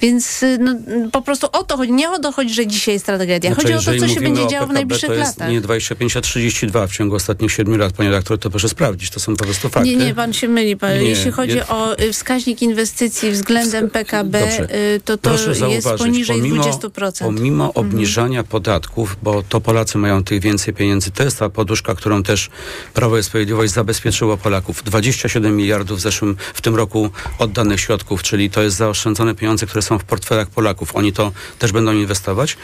[0.00, 0.74] Więc y, no,
[1.12, 1.92] po prostu o to chodzi.
[1.92, 3.54] Nie o to chodzi, że dzisiaj jest tragedia.
[3.54, 5.52] Znaczy, chodzi o to, co się będzie działo w PKB, najbliższych to jest latach.
[5.52, 9.20] nie 25, a 32 w ciągu ostatnich 7 lat, panie doktor, to proszę sprawdzić, to
[9.20, 9.88] są po prostu fakty.
[9.88, 10.76] Nie, nie, pan się myli.
[10.76, 10.98] Pan.
[11.02, 14.76] Nie, Jeśli chodzi o y, wskaźnik inwestycji względem PKB, Dobrze.
[14.96, 17.24] y, to to Proszę jest zauważyć, poniżej pomimo, 20%.
[17.24, 17.86] Pomimo Mhm.
[17.86, 22.50] obniżania podatków, bo to Polacy mają tych więcej pieniędzy, to jest ta poduszka, którą też
[22.94, 24.82] Prawo i Sprawiedliwość zabezpieczyło Polaków.
[24.84, 29.82] 27 miliardów w zeszłym, w tym roku oddanych środków, czyli to jest zaoszczędzone pieniądze, które
[29.82, 30.96] są w portfelach Polaków.
[30.96, 32.56] Oni to też będą inwestować.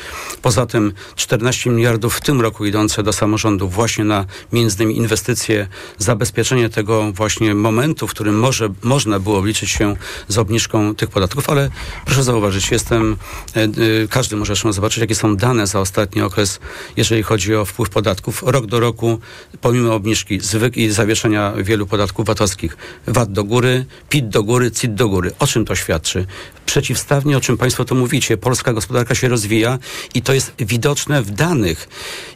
[0.42, 5.66] Poza tym 14 miliardów w tym roku idące do samorządów właśnie na między innymi inwestycje,
[5.98, 9.96] zabezpieczenie tego właśnie momentu, w którym może, można było liczyć się
[10.28, 11.70] z obniżką tych podatków, ale
[12.04, 13.16] proszę zauważyć, jestem,
[13.56, 13.68] e, e,
[14.10, 16.60] każdy może zresztą zobaczyć, jakie są dane za ostatni okres,
[16.96, 18.42] jeżeli chodzi o wpływ podatków.
[18.46, 19.18] Rok do roku,
[19.60, 22.76] pomimo obniżki zwyk i zawieszenia wielu podatków VAT-owskich,
[23.06, 25.32] VAT do góry, PIT do góry, CIT do góry.
[25.38, 26.26] O czym to świadczy?
[26.66, 29.78] Przeciwstawnie, o czym Państwo to mówicie, polska gospodarka się rozwija
[30.14, 31.88] i to jest widoczne w danych.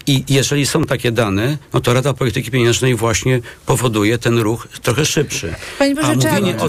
[0.06, 5.04] I jeżeli są takie dane, no to Rada Polityki Pieniężnej właśnie powoduje ten ruch trochę
[5.04, 5.54] szybszy.
[5.78, 6.16] Panie Boże, A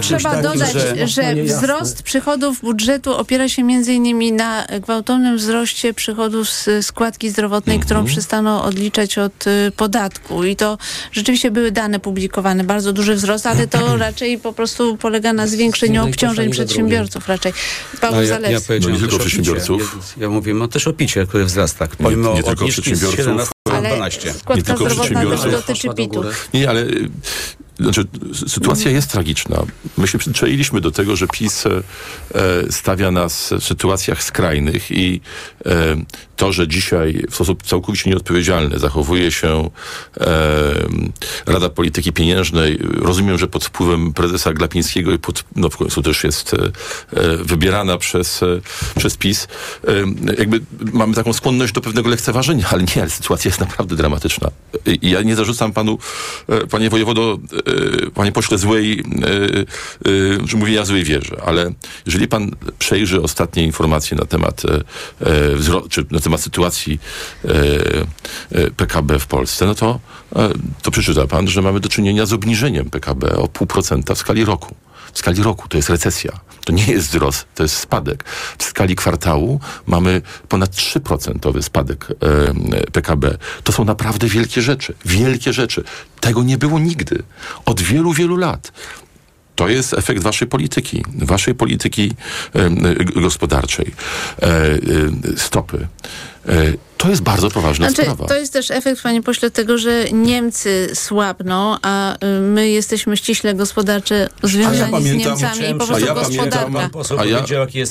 [0.00, 6.48] trzeba dodać, że- że, wzrost przychodów budżetu opiera się między innymi na gwałtownym wzroście przychodów
[6.50, 7.86] z składki zdrowotnej, Mhm.
[7.86, 10.44] którą przestano odliczać od y, podatku.
[10.44, 10.78] I to
[11.12, 15.94] rzeczywiście były dane publikowane, bardzo duży wzrost, ale to raczej po prostu polega na zwiększeniu
[15.94, 17.52] jednej obciążeń przedsiębiorców raczej.
[18.00, 19.18] Paweł No, ja, ja No nie tylko też o picie.
[19.18, 19.96] przedsiębiorców.
[20.16, 21.88] Ja, ja mówię no, też o picie, które wzrasta.
[22.02, 24.28] Pomimo nie tylko przedsiębiorców, 17 na ale 12.
[24.28, 25.52] Nie składka tylko zdrowotna też przedsiębiorców.
[25.66, 26.30] dotyczy góry.
[26.54, 26.86] Nie, ale
[27.80, 28.04] znaczy,
[28.46, 29.62] sytuacja jest tragiczna.
[29.98, 31.82] My się przyzwyczailiśmy do tego, że PiS e,
[32.70, 35.20] stawia nas w sytuacjach skrajnych i
[35.66, 35.96] e,
[36.36, 39.70] to, że dzisiaj w sposób całkowicie nieodpowiedzialny zachowuje się
[40.20, 40.26] e,
[41.46, 46.24] Rada Polityki Pieniężnej, rozumiem, że pod wpływem prezesa Glapińskiego i pod, no w końcu też
[46.24, 48.60] jest e, wybierana przez, e,
[48.98, 49.48] przez PiS,
[50.38, 50.60] jakby
[50.92, 54.50] mamy taką skłonność do pewnego lekceważenia, ale nie, ale sytuacja jest naprawdę dramatyczna.
[55.02, 55.98] I ja nie zarzucam panu,
[56.48, 57.38] e, panie wojewodo,
[58.06, 61.72] e, panie pośle, złej, e, że mówienia złej wierze, ale
[62.06, 64.74] jeżeli pan przejrzy ostatnie informacje na temat, e,
[65.20, 67.00] e, wzro- czy temat sytuacji
[67.44, 67.48] e,
[68.52, 70.00] e, PKB w Polsce, no to,
[70.36, 70.50] e,
[70.82, 74.44] to przeczyta pan, że mamy do czynienia z obniżeniem PKB o pół procenta w skali
[74.44, 74.74] roku.
[75.12, 76.32] W skali roku to jest recesja.
[76.64, 78.24] To nie jest wzrost, to jest spadek.
[78.58, 82.08] W skali kwartału mamy ponad 3% spadek
[82.92, 83.38] PKB.
[83.64, 84.94] To są naprawdę wielkie rzeczy.
[85.04, 85.84] Wielkie rzeczy.
[86.20, 87.22] Tego nie było nigdy.
[87.64, 88.72] Od wielu, wielu lat.
[89.54, 92.12] To jest efekt waszej polityki, waszej polityki
[93.16, 93.92] gospodarczej.
[94.42, 94.78] E, e,
[95.36, 95.86] stopy.
[96.48, 98.26] E, to jest bardzo poważna Znaczy, sprawa.
[98.26, 103.54] to jest też efekt, panie pośle, tego, że Niemcy słabną, a y, my jesteśmy ściśle
[103.54, 106.58] gospodarcze związani pamiętam- z Niemcami i po a prostu ja gospodarka.
[106.58, 107.44] pamiętam- A ja-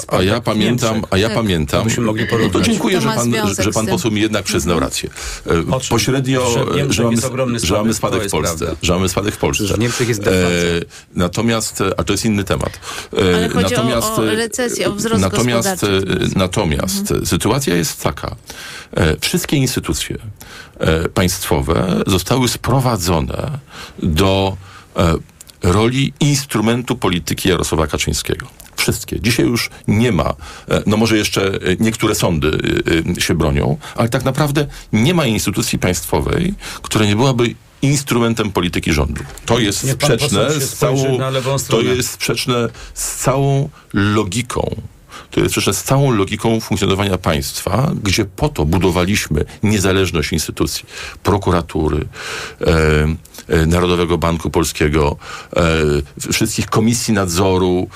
[0.07, 1.37] A ja w pamiętam, a ja Tak.
[1.37, 1.87] pamiętam.
[1.97, 5.09] No to dziękuję, To że pan, że pan poseł mi jednak przyznał rację.
[5.47, 5.79] E, O?
[5.89, 6.47] Pośrednio,
[6.89, 8.75] Że że mamy, że mamy spadek, w Polsce.
[8.81, 9.63] Że mamy spadek w Polsce.
[9.63, 10.49] W Niemczech jest deflacja.
[11.15, 12.79] natomiast, e, a to jest inny temat.
[13.13, 16.11] E, Ale o- natomiast, o e, recesję, o wzrost natomiast, gospodarczy.
[16.35, 17.25] e, Natomiast Mhm.
[17.25, 18.35] sytuacja jest taka.
[18.93, 20.17] E, Wszystkie instytucje
[20.79, 23.59] e, państwowe zostały sprowadzone
[24.03, 24.57] do
[24.95, 25.13] e,
[25.63, 28.47] roli instrumentu polityki Jarosława Kaczyńskiego.
[28.75, 29.19] Wszystkie.
[29.19, 30.33] Dzisiaj już nie ma,
[30.85, 32.57] no może jeszcze niektóre sądy
[33.19, 39.23] się bronią, ale tak naprawdę nie ma instytucji państwowej, która nie byłaby instrumentem polityki rządu.
[39.45, 41.19] To jest Niech sprzeczne z całą,
[41.67, 44.75] to jest sprzeczne z całą logiką
[45.31, 50.85] to jest sprzeczne z całą logiką funkcjonowania państwa, gdzie po to budowaliśmy niezależność instytucji,
[51.23, 52.05] prokuratury,
[53.67, 55.17] Narodowego Banku Polskiego,
[55.55, 57.87] e, wszystkich komisji nadzoru,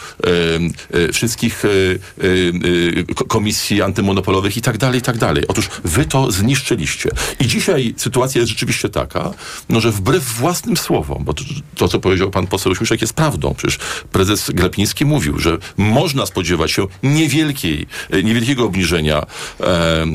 [0.93, 5.43] e, e, wszystkich e, e, e, ko- komisji antymonopolowych i tak dalej, i tak dalej.
[5.47, 7.09] Otóż wy to zniszczyliście.
[7.39, 9.31] I dzisiaj sytuacja jest rzeczywiście taka,
[9.69, 11.43] no, że wbrew własnym słowom, bo to,
[11.75, 13.53] to co powiedział pan poseł Śmiszek jest prawdą.
[13.57, 13.79] Przecież
[14.11, 19.17] prezes Glapiński mówił, że można spodziewać się niewielkiej, e, niewielkiego obniżenia
[19.61, 20.05] e,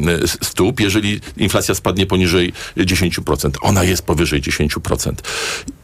[0.42, 3.50] stóp, jeżeli inflacja spadnie poniżej 10%.
[3.62, 5.21] Ona jest powyżej 10%.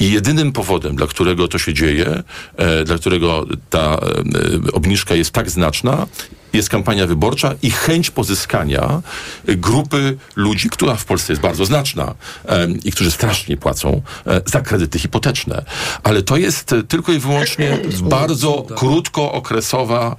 [0.00, 2.22] I jedynym powodem, dla którego to się dzieje,
[2.56, 6.06] e, dla którego ta e, obniżka jest tak znaczna,
[6.52, 9.02] jest kampania wyborcza i chęć pozyskania
[9.44, 12.14] grupy ludzi, która w Polsce jest bardzo znaczna
[12.84, 15.64] i którzy strasznie płacą e, za kredyty hipoteczne.
[16.02, 20.16] Ale to jest tylko i wyłącznie bardzo krótkookresowa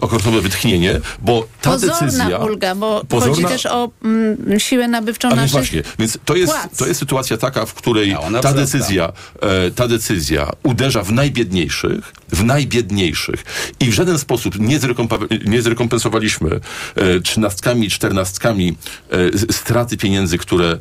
[0.00, 2.38] okresowe wytchnienie, bo ta Pozorna decyzja...
[2.38, 6.78] ulga, bo Pozorna- chodzi też o mm, siłę nabywczą naszych właśnie, więc to jest, płac.
[6.78, 9.12] to jest sytuacja taka, w której ta decyzja,
[9.42, 13.44] e, ta decyzja uderza w najbiedniejszych, w najbiedniejszych
[13.80, 16.60] i w żaden sposób nie, zrekompa- nie zrekompensowaliśmy
[16.94, 18.76] e, trzynastkami, czternastkami
[19.10, 20.78] e, straty pieniędzy, które,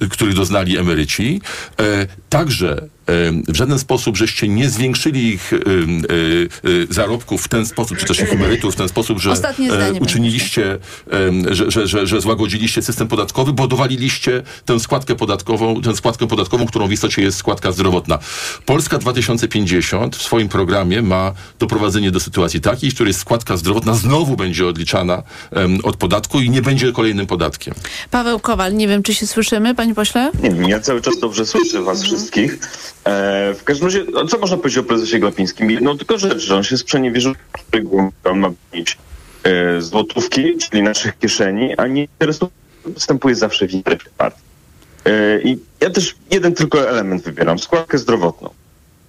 [0.00, 1.40] e, których doznali emeryci.
[2.28, 2.88] Także
[3.48, 5.52] w żaden sposób żeście nie zwiększyli ich
[6.90, 9.34] zarobków w ten sposób, czy też ich emerytur w ten sposób, że
[10.00, 10.78] uczyniliście,
[11.50, 16.66] że, że, że, że złagodziliście system podatkowy, bo dowaliliście tę składkę podatkową, tę składkę podatkową,
[16.66, 18.18] którą w istocie jest składka zdrowotna.
[18.66, 24.36] Polska 2050 w swoim programie ma doprowadzenie do sytuacji takiej, w której składka zdrowotna znowu
[24.36, 25.22] będzie odliczana
[25.82, 27.74] od podatku i nie będzie kolejnym podatkiem.
[28.10, 30.30] Paweł Kowal, nie wiem, czy się słyszymy, panie pośle?
[30.42, 32.58] Nie wiem, ja cały czas dobrze słyszę was wszystkich.
[33.08, 35.78] E, w każdym razie, co można powiedzieć o prezesie Glapińskim?
[35.80, 37.34] No tylko rzecz, że on się sprzeniewierzył,
[38.24, 38.98] on ma mieć
[39.42, 42.50] e, złotówki, czyli naszych kieszeni, a nie interesu
[42.86, 44.42] występuje zawsze w interesie partii.
[45.04, 48.50] E, I ja też jeden tylko element wybieram, składkę zdrowotną.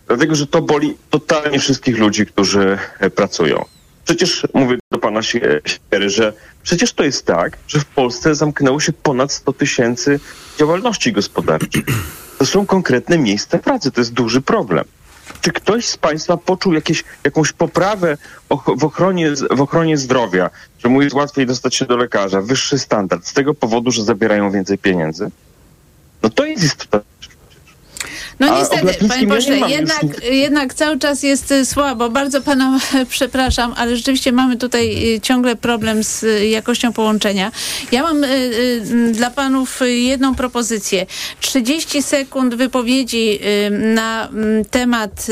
[0.07, 3.65] Dlatego, że to boli totalnie wszystkich ludzi, którzy e, pracują.
[4.05, 5.61] Przecież mówię do pana Siery,
[6.05, 6.33] że
[6.63, 10.19] przecież to jest tak, że w Polsce zamknęło się ponad 100 tysięcy
[10.59, 11.83] działalności gospodarczej.
[12.39, 14.85] To są konkretne miejsca pracy, to jest duży problem.
[15.41, 18.17] Czy ktoś z Państwa poczuł jakieś, jakąś poprawę
[18.77, 23.27] w ochronie, w ochronie zdrowia, że mu jest łatwiej dostać się do lekarza, wyższy standard,
[23.27, 25.31] z tego powodu, że zabierają więcej pieniędzy?
[26.23, 27.08] No to jest istotne.
[28.39, 32.09] No niestety, panie pośle, jednak, jednak cały czas jest y, słabo.
[32.09, 32.79] Bardzo pana
[33.09, 37.51] przepraszam, ale rzeczywiście mamy tutaj y, ciągle problem z y, jakością połączenia.
[37.91, 38.25] Ja mam
[39.11, 41.05] dla panów jedną propozycję.
[41.39, 43.39] 30 sekund wypowiedzi
[43.71, 44.29] na
[44.71, 45.27] temat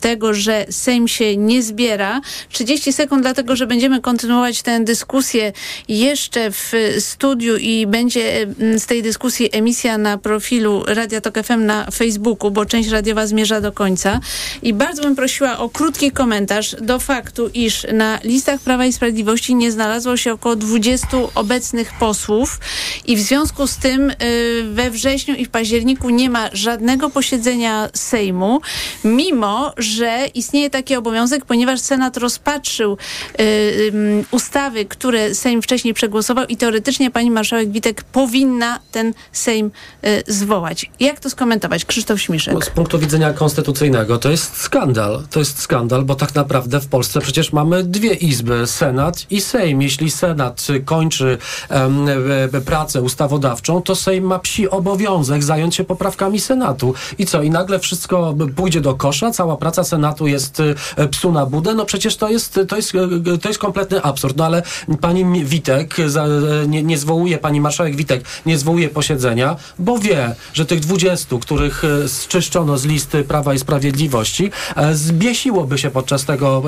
[0.00, 2.20] tego, że Sejm się nie zbiera.
[2.50, 5.52] 30 sekund dlatego, że będziemy kontynuować tę dyskusję
[5.88, 8.46] jeszcze w studiu i będzie
[8.78, 13.60] z tej dyskusji emisja na profilu Radia Tok FM na Facebooku, bo część radiowa zmierza
[13.60, 14.20] do końca.
[14.62, 19.54] I bardzo bym prosiła o krótki komentarz do faktu, iż na listach Prawa i Sprawiedliwości
[19.54, 22.60] nie znalazło się około 20 obecnych posłów
[23.06, 24.14] i w związku z tym y,
[24.72, 28.60] we wrześniu i w październiku nie ma żadnego posiedzenia Sejmu,
[29.04, 32.98] mimo, że istnieje taki obowiązek, ponieważ Senat rozpatrzył
[33.40, 39.70] y, ustawy, które Sejm wcześniej przegłosował i teoretycznie pani marszałek Witek powinna ten Sejm
[40.06, 40.90] y, zwołać.
[41.00, 41.84] Jak to skomentować?
[41.84, 42.20] Krzysztof
[42.52, 45.22] No, z punktu widzenia konstytucyjnego to jest skandal.
[45.30, 49.82] To jest skandal, bo tak naprawdę w Polsce przecież mamy dwie izby, Senat i Sejm.
[49.82, 51.38] Jeśli Senat kończy
[51.70, 52.06] um,
[52.64, 56.94] pracę ustawodawczą, to Sejm ma psi obowiązek zająć się poprawkami Senatu.
[57.18, 57.42] I co?
[57.42, 60.62] I nagle wszystko pójdzie do kosza, cała praca Senatu jest
[60.96, 64.36] e, psu na budę, no przecież to jest, to jest, e, to jest kompletny absurd.
[64.36, 64.62] No ale
[65.00, 70.66] pani Witek, e, nie, nie zwołuje, pani marszałek Witek nie zwołuje posiedzenia, bo wie, że
[70.66, 71.82] tych 20, których
[72.16, 74.50] zczyszczono z listy Prawa i Sprawiedliwości,
[74.92, 76.62] zbiesiłoby się podczas tego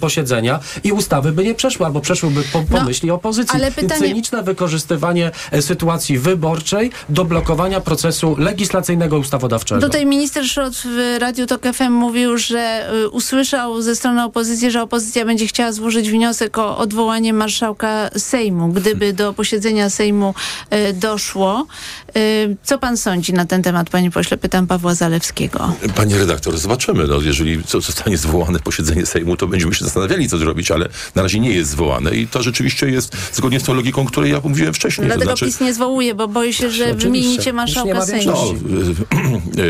[0.00, 3.56] posiedzenia i ustawy by nie przeszły, albo przeszłyby po, pomyśli no, opozycji.
[3.56, 4.00] Ale pytanie...
[4.00, 5.30] Cyniczne wykorzystywanie
[5.60, 9.80] sytuacji wyborczej do blokowania procesu legislacyjnego ustawodawczego.
[9.80, 15.24] Tutaj minister Szrot w Radiu Tok FM mówił, że usłyszał ze strony opozycji, że opozycja
[15.24, 20.34] będzie chciała złożyć wniosek o odwołanie marszałka Sejmu, gdyby do posiedzenia Sejmu
[20.94, 21.66] doszło.
[22.62, 24.36] Co pan sądzi na ten temat, panie pośle?
[24.36, 25.76] Pytam Pawła Zalewskiego.
[25.94, 27.06] Panie redaktor, zobaczymy.
[27.06, 31.40] No, jeżeli zostanie zwołane posiedzenie Sejmu, to będziemy się zastanawiali, co zrobić, ale na razie
[31.40, 35.06] nie jest zwołane i to rzeczywiście jest zgodnie z tą logiką, której ja mówiłem wcześniej.
[35.06, 35.52] Dlatego to znaczy...
[35.52, 38.32] PiS nie zwołuje, bo boi się, że wymienicie marszałka Sejmu.
[38.32, 39.64] No,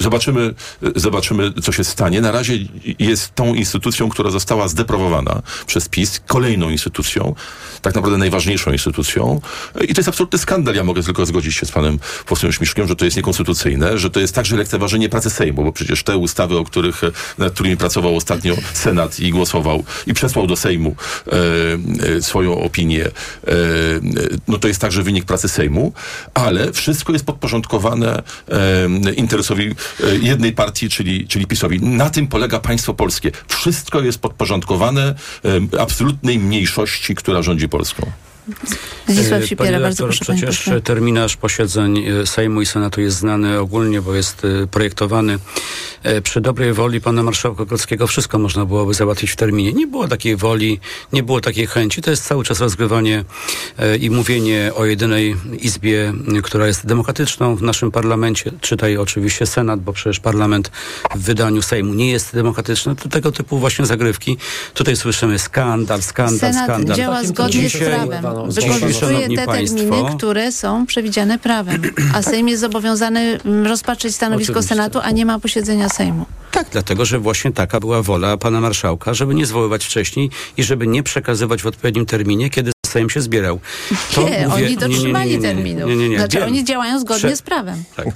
[0.00, 0.54] Zobaczymy,
[0.96, 2.20] zobaczymy, co się stanie.
[2.20, 2.58] Na razie
[2.98, 7.34] jest tą instytucją, która została zdeprawowana przez PiS, kolejną instytucją,
[7.82, 9.40] tak naprawdę najważniejszą instytucją.
[9.88, 10.74] I to jest absolutny skandal.
[10.74, 14.20] Ja mogę tylko zgodzić się z panem posłem Śmiszkiem, że to jest niekonstytucyjne, że to
[14.20, 17.02] jest także lekceważenie pracy Sejmu, bo przecież te ustawy, o których,
[17.38, 23.06] nad którymi pracował ostatnio Senat i głosował i przesłał do Sejmu e, e, swoją opinię,
[23.06, 23.10] e,
[24.48, 25.92] no to jest także wynik pracy Sejmu,
[26.34, 29.74] ale wszystko jest podporządkowane e, interesowi E,
[30.22, 31.80] jednej partii, czyli, czyli PiSowi.
[31.80, 33.30] Na tym polega państwo polskie.
[33.48, 35.14] Wszystko jest podporządkowane
[35.74, 38.10] e, absolutnej mniejszości, która rządzi Polską.
[39.08, 40.24] Zdzisław Sipiera, Panie bardzo proszę.
[40.24, 45.38] Przecież terminarz posiedzeń e, Sejmu i Senatu jest znany ogólnie, bo jest projektowany
[46.04, 49.72] E, przy dobrej woli pana marszałka Grodzkiego wszystko można byłoby załatwić w terminie.
[49.72, 50.80] Nie było takiej woli,
[51.12, 52.02] nie było takiej chęci.
[52.02, 53.24] To jest cały czas rozgrywanie
[53.78, 58.50] e, i mówienie o jedynej izbie, która jest demokratyczną w naszym parlamencie.
[58.60, 60.70] Czytaj oczywiście Senat, bo przecież parlament
[61.14, 62.96] w wydaniu Sejmu nie jest demokratyczny.
[62.96, 64.36] To tego typu właśnie zagrywki.
[64.74, 66.96] Tutaj słyszymy skandal, skandal, Senat skandal.
[66.96, 68.24] działa zgodnie z prawem.
[68.48, 71.82] Wykorzystuje te terminy, które są przewidziane prawem.
[72.14, 74.74] A Sejm jest zobowiązany mm, rozpatrzeć stanowisko Oczywiście.
[74.74, 76.26] Senatu, a nie ma posiedzenia Sejmu.
[76.52, 80.86] Tak, dlatego, że właśnie taka była wola pana marszałka, żeby nie zwoływać wcześniej i żeby
[80.86, 83.60] nie przekazywać w odpowiednim terminie, kiedy Sejm się zbierał.
[84.14, 85.88] To nie, mówię, oni dotrzymali nie, nie, terminu.
[85.88, 86.18] Nie, nie, nie.
[86.18, 87.84] Znaczy, oni działają zgodnie Prze z prawem.
[87.96, 88.06] Tak.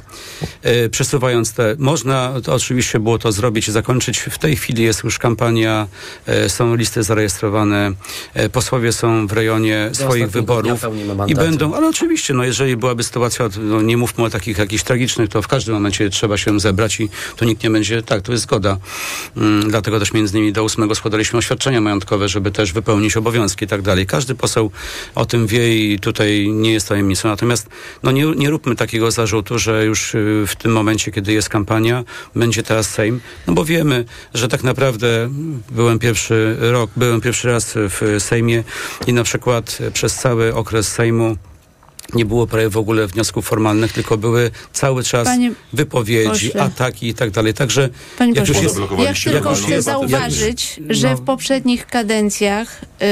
[0.63, 4.19] E, przesuwając te, można to oczywiście było to zrobić i zakończyć.
[4.19, 5.89] W tej chwili jest już kampania,
[6.27, 7.93] e, są listy zarejestrowane,
[8.35, 10.81] e, posłowie są w rejonie swoich wyborów
[11.27, 15.29] i będą, ale oczywiście, no jeżeli byłaby sytuacja, no nie mówmy o takich jakichś tragicznych,
[15.29, 18.45] to w każdym momencie trzeba się zebrać i to nikt nie będzie, tak, to jest
[18.45, 18.77] zgoda.
[19.37, 23.69] Mm, dlatego też między innymi do ósmego składaliśmy oświadczenia majątkowe, żeby też wypełnić obowiązki i
[23.69, 24.07] tak dalej.
[24.07, 24.68] Każdy poseł
[25.15, 27.29] o tym wie i tutaj nie jest tajemnicą.
[27.29, 27.69] Natomiast
[28.03, 32.05] no nie, nie róbmy takiego zarzutu, że już y, w tym momencie, kiedy jest kampania,
[32.35, 34.05] będzie teraz Sejm, no bo wiemy,
[34.35, 35.29] że tak naprawdę
[35.71, 38.65] byłem pierwszy rok, byłem pierwszy raz w Sejmie
[39.07, 41.37] i na przykład przez cały okres Sejmu
[42.15, 46.63] nie było prawie w ogóle wniosków formalnych, tylko były cały czas Panie wypowiedzi, pośle.
[46.63, 47.55] ataki i tak dalej.
[47.55, 47.89] Także
[48.19, 48.79] Panie jak pośle, jest,
[49.27, 53.07] ja tylko chcę zauważyć, że w poprzednich kadencjach, yy,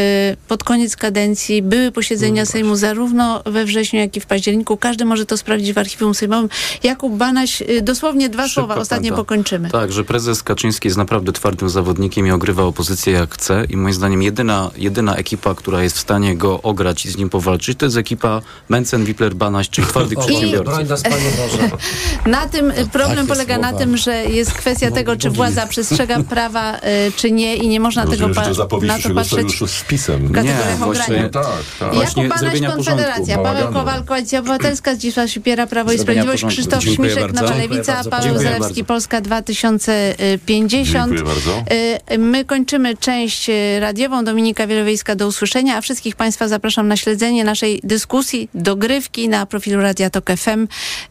[0.49, 4.77] pod koniec kadencji, były posiedzenia no Sejmu zarówno we wrześniu, jak i w październiku.
[4.77, 6.49] Każdy może to sprawdzić w archiwum sejmowym.
[6.83, 9.25] Jakub Banaś, yy, dosłownie dwa Szybko, słowa, ostatnie prawda.
[9.25, 9.71] pokończymy.
[9.71, 13.95] Tak, że prezes Kaczyński jest naprawdę twardym zawodnikiem i ogrywa opozycję jak chce i moim
[13.95, 17.87] zdaniem jedyna, jedyna ekipa, która jest w stanie go ograć i z nim powalczyć, to
[17.87, 18.43] jest ekipa
[18.77, 20.77] Mencen, Wipler, Banaś, czyli twardych przedsiębiorców.
[22.27, 26.77] Na tym problem tak polega na tym, że jest kwestia tego, czy władza przestrzega prawa,
[26.77, 26.81] y,
[27.17, 30.29] czy nie i nie można Rozumiem, tego pa- na to patrzeć z pisem.
[30.29, 31.23] w kategoriach ograniczeń.
[31.23, 31.47] No, tak,
[31.79, 31.95] tak.
[31.95, 37.33] Jakub Banaś, Konfederacja, Paweł Kowal, Koalicja Obywatelska, Zdzisław Sipiera, Prawo i Sprawiedliwość, Krzysztof Dziękuję Śmiszek.
[37.33, 41.13] Nowa Lewica, Paweł Zalewski, Polska 2050.
[41.13, 41.65] Dziękuję bardzo.
[42.13, 44.25] Y, my kończymy część y, radiową.
[44.25, 49.29] Dominika Wielowiejska, do usłyszenia, a wszystkich Państwa zapraszam na śledzenie naszej dyskusji do gry rozgrywki
[49.29, 50.67] na profilu Radia Tok FM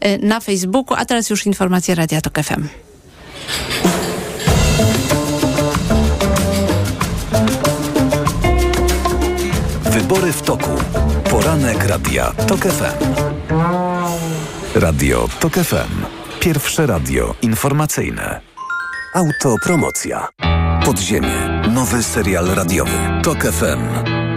[0.05, 2.67] y, na Facebooku, a teraz już informacje Radia Tok FM.
[9.83, 10.69] Wybory w toku.
[11.29, 13.05] Poranek Radia Tok FM.
[14.75, 16.05] Radio Tok FM.
[16.39, 18.41] Pierwsze radio informacyjne.
[19.13, 20.27] Autopromocja.
[20.85, 21.61] Podziemie.
[21.73, 23.21] Nowy serial radiowy.
[23.23, 24.24] Tok FM.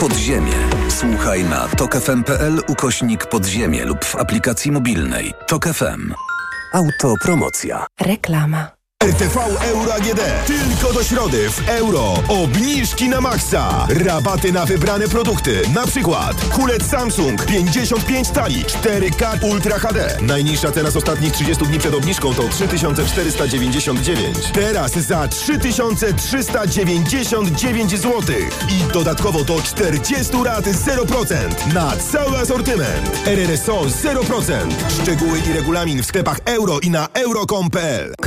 [0.00, 0.52] Podziemie.
[0.88, 5.34] Słuchaj na tokefm.pl ukośnik podziemie lub w aplikacji mobilnej.
[5.46, 6.14] Tok FM.
[6.72, 7.86] Autopromocja.
[8.00, 8.77] Reklama.
[9.04, 10.20] RTV Euro AGD.
[10.46, 12.14] Tylko do środy w euro.
[12.28, 13.86] Obniżki na maksa.
[14.04, 15.62] Rabaty na wybrane produkty.
[15.74, 20.16] Na przykład kulec Samsung 55 tali 4K Ultra HD.
[20.22, 24.38] Najniższa cena z ostatnich 30 dni przed obniżką to 3499.
[24.52, 28.22] Teraz za 3399 zł.
[28.68, 33.26] I dodatkowo do 40 rat 0% na cały asortyment.
[33.26, 34.52] RRSO 0%.
[35.02, 38.14] Szczegóły i regulamin w sklepach euro i na euro.com.pl.